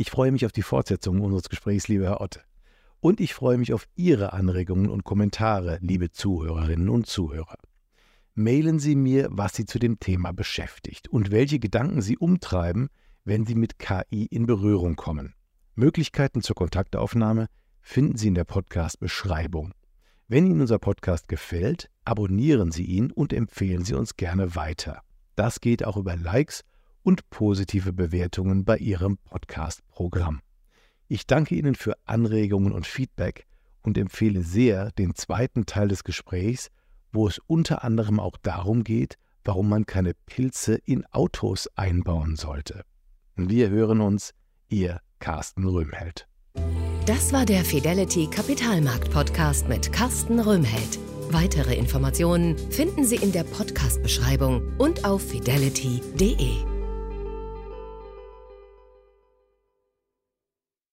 Ich 0.00 0.10
freue 0.10 0.32
mich 0.32 0.46
auf 0.46 0.52
die 0.52 0.62
Fortsetzung 0.62 1.20
unseres 1.20 1.50
Gesprächs, 1.50 1.86
lieber 1.86 2.06
Herr 2.06 2.22
Otte. 2.22 2.40
Und 3.00 3.20
ich 3.20 3.34
freue 3.34 3.58
mich 3.58 3.74
auf 3.74 3.86
Ihre 3.96 4.32
Anregungen 4.32 4.88
und 4.88 5.04
Kommentare, 5.04 5.76
liebe 5.82 6.10
Zuhörerinnen 6.10 6.88
und 6.88 7.06
Zuhörer. 7.06 7.58
Mailen 8.32 8.78
Sie 8.78 8.96
mir, 8.96 9.28
was 9.30 9.54
Sie 9.54 9.66
zu 9.66 9.78
dem 9.78 10.00
Thema 10.00 10.32
beschäftigt 10.32 11.08
und 11.08 11.30
welche 11.30 11.58
Gedanken 11.58 12.00
Sie 12.00 12.16
umtreiben, 12.16 12.88
wenn 13.24 13.44
Sie 13.44 13.54
mit 13.54 13.78
KI 13.78 14.24
in 14.24 14.46
Berührung 14.46 14.96
kommen. 14.96 15.34
Möglichkeiten 15.74 16.40
zur 16.40 16.56
Kontaktaufnahme 16.56 17.48
finden 17.82 18.16
Sie 18.16 18.28
in 18.28 18.34
der 18.34 18.44
Podcast-Beschreibung. 18.44 19.74
Wenn 20.28 20.46
Ihnen 20.46 20.62
unser 20.62 20.78
Podcast 20.78 21.28
gefällt, 21.28 21.90
abonnieren 22.06 22.72
Sie 22.72 22.84
ihn 22.84 23.12
und 23.12 23.34
empfehlen 23.34 23.84
Sie 23.84 23.92
uns 23.92 24.16
gerne 24.16 24.54
weiter. 24.54 25.02
Das 25.36 25.60
geht 25.60 25.84
auch 25.84 25.98
über 25.98 26.16
Likes 26.16 26.64
und 27.02 27.28
positive 27.30 27.92
Bewertungen 27.92 28.64
bei 28.64 28.76
Ihrem 28.78 29.18
Podcast-Programm. 29.18 30.40
Ich 31.08 31.26
danke 31.26 31.54
Ihnen 31.54 31.74
für 31.74 31.94
Anregungen 32.04 32.72
und 32.72 32.86
Feedback 32.86 33.46
und 33.82 33.98
empfehle 33.98 34.42
sehr 34.42 34.92
den 34.92 35.14
zweiten 35.14 35.66
Teil 35.66 35.88
des 35.88 36.04
Gesprächs, 36.04 36.70
wo 37.12 37.26
es 37.26 37.40
unter 37.46 37.82
anderem 37.84 38.20
auch 38.20 38.36
darum 38.42 38.84
geht, 38.84 39.16
warum 39.44 39.68
man 39.68 39.86
keine 39.86 40.14
Pilze 40.26 40.74
in 40.84 41.04
Autos 41.06 41.68
einbauen 41.74 42.36
sollte. 42.36 42.84
Wir 43.36 43.70
hören 43.70 44.00
uns, 44.00 44.32
Ihr 44.68 45.00
Carsten 45.18 45.66
Röhmheld. 45.66 46.28
Das 47.06 47.32
war 47.32 47.46
der 47.46 47.64
Fidelity 47.64 48.28
Kapitalmarkt 48.28 49.10
Podcast 49.10 49.68
mit 49.68 49.92
Carsten 49.92 50.38
Röhmheld. 50.38 50.98
Weitere 51.30 51.74
Informationen 51.74 52.56
finden 52.70 53.04
Sie 53.04 53.16
in 53.16 53.32
der 53.32 53.44
Podcast-Beschreibung 53.44 54.62
und 54.78 55.04
auf 55.04 55.22
fidelity.de. 55.22 56.69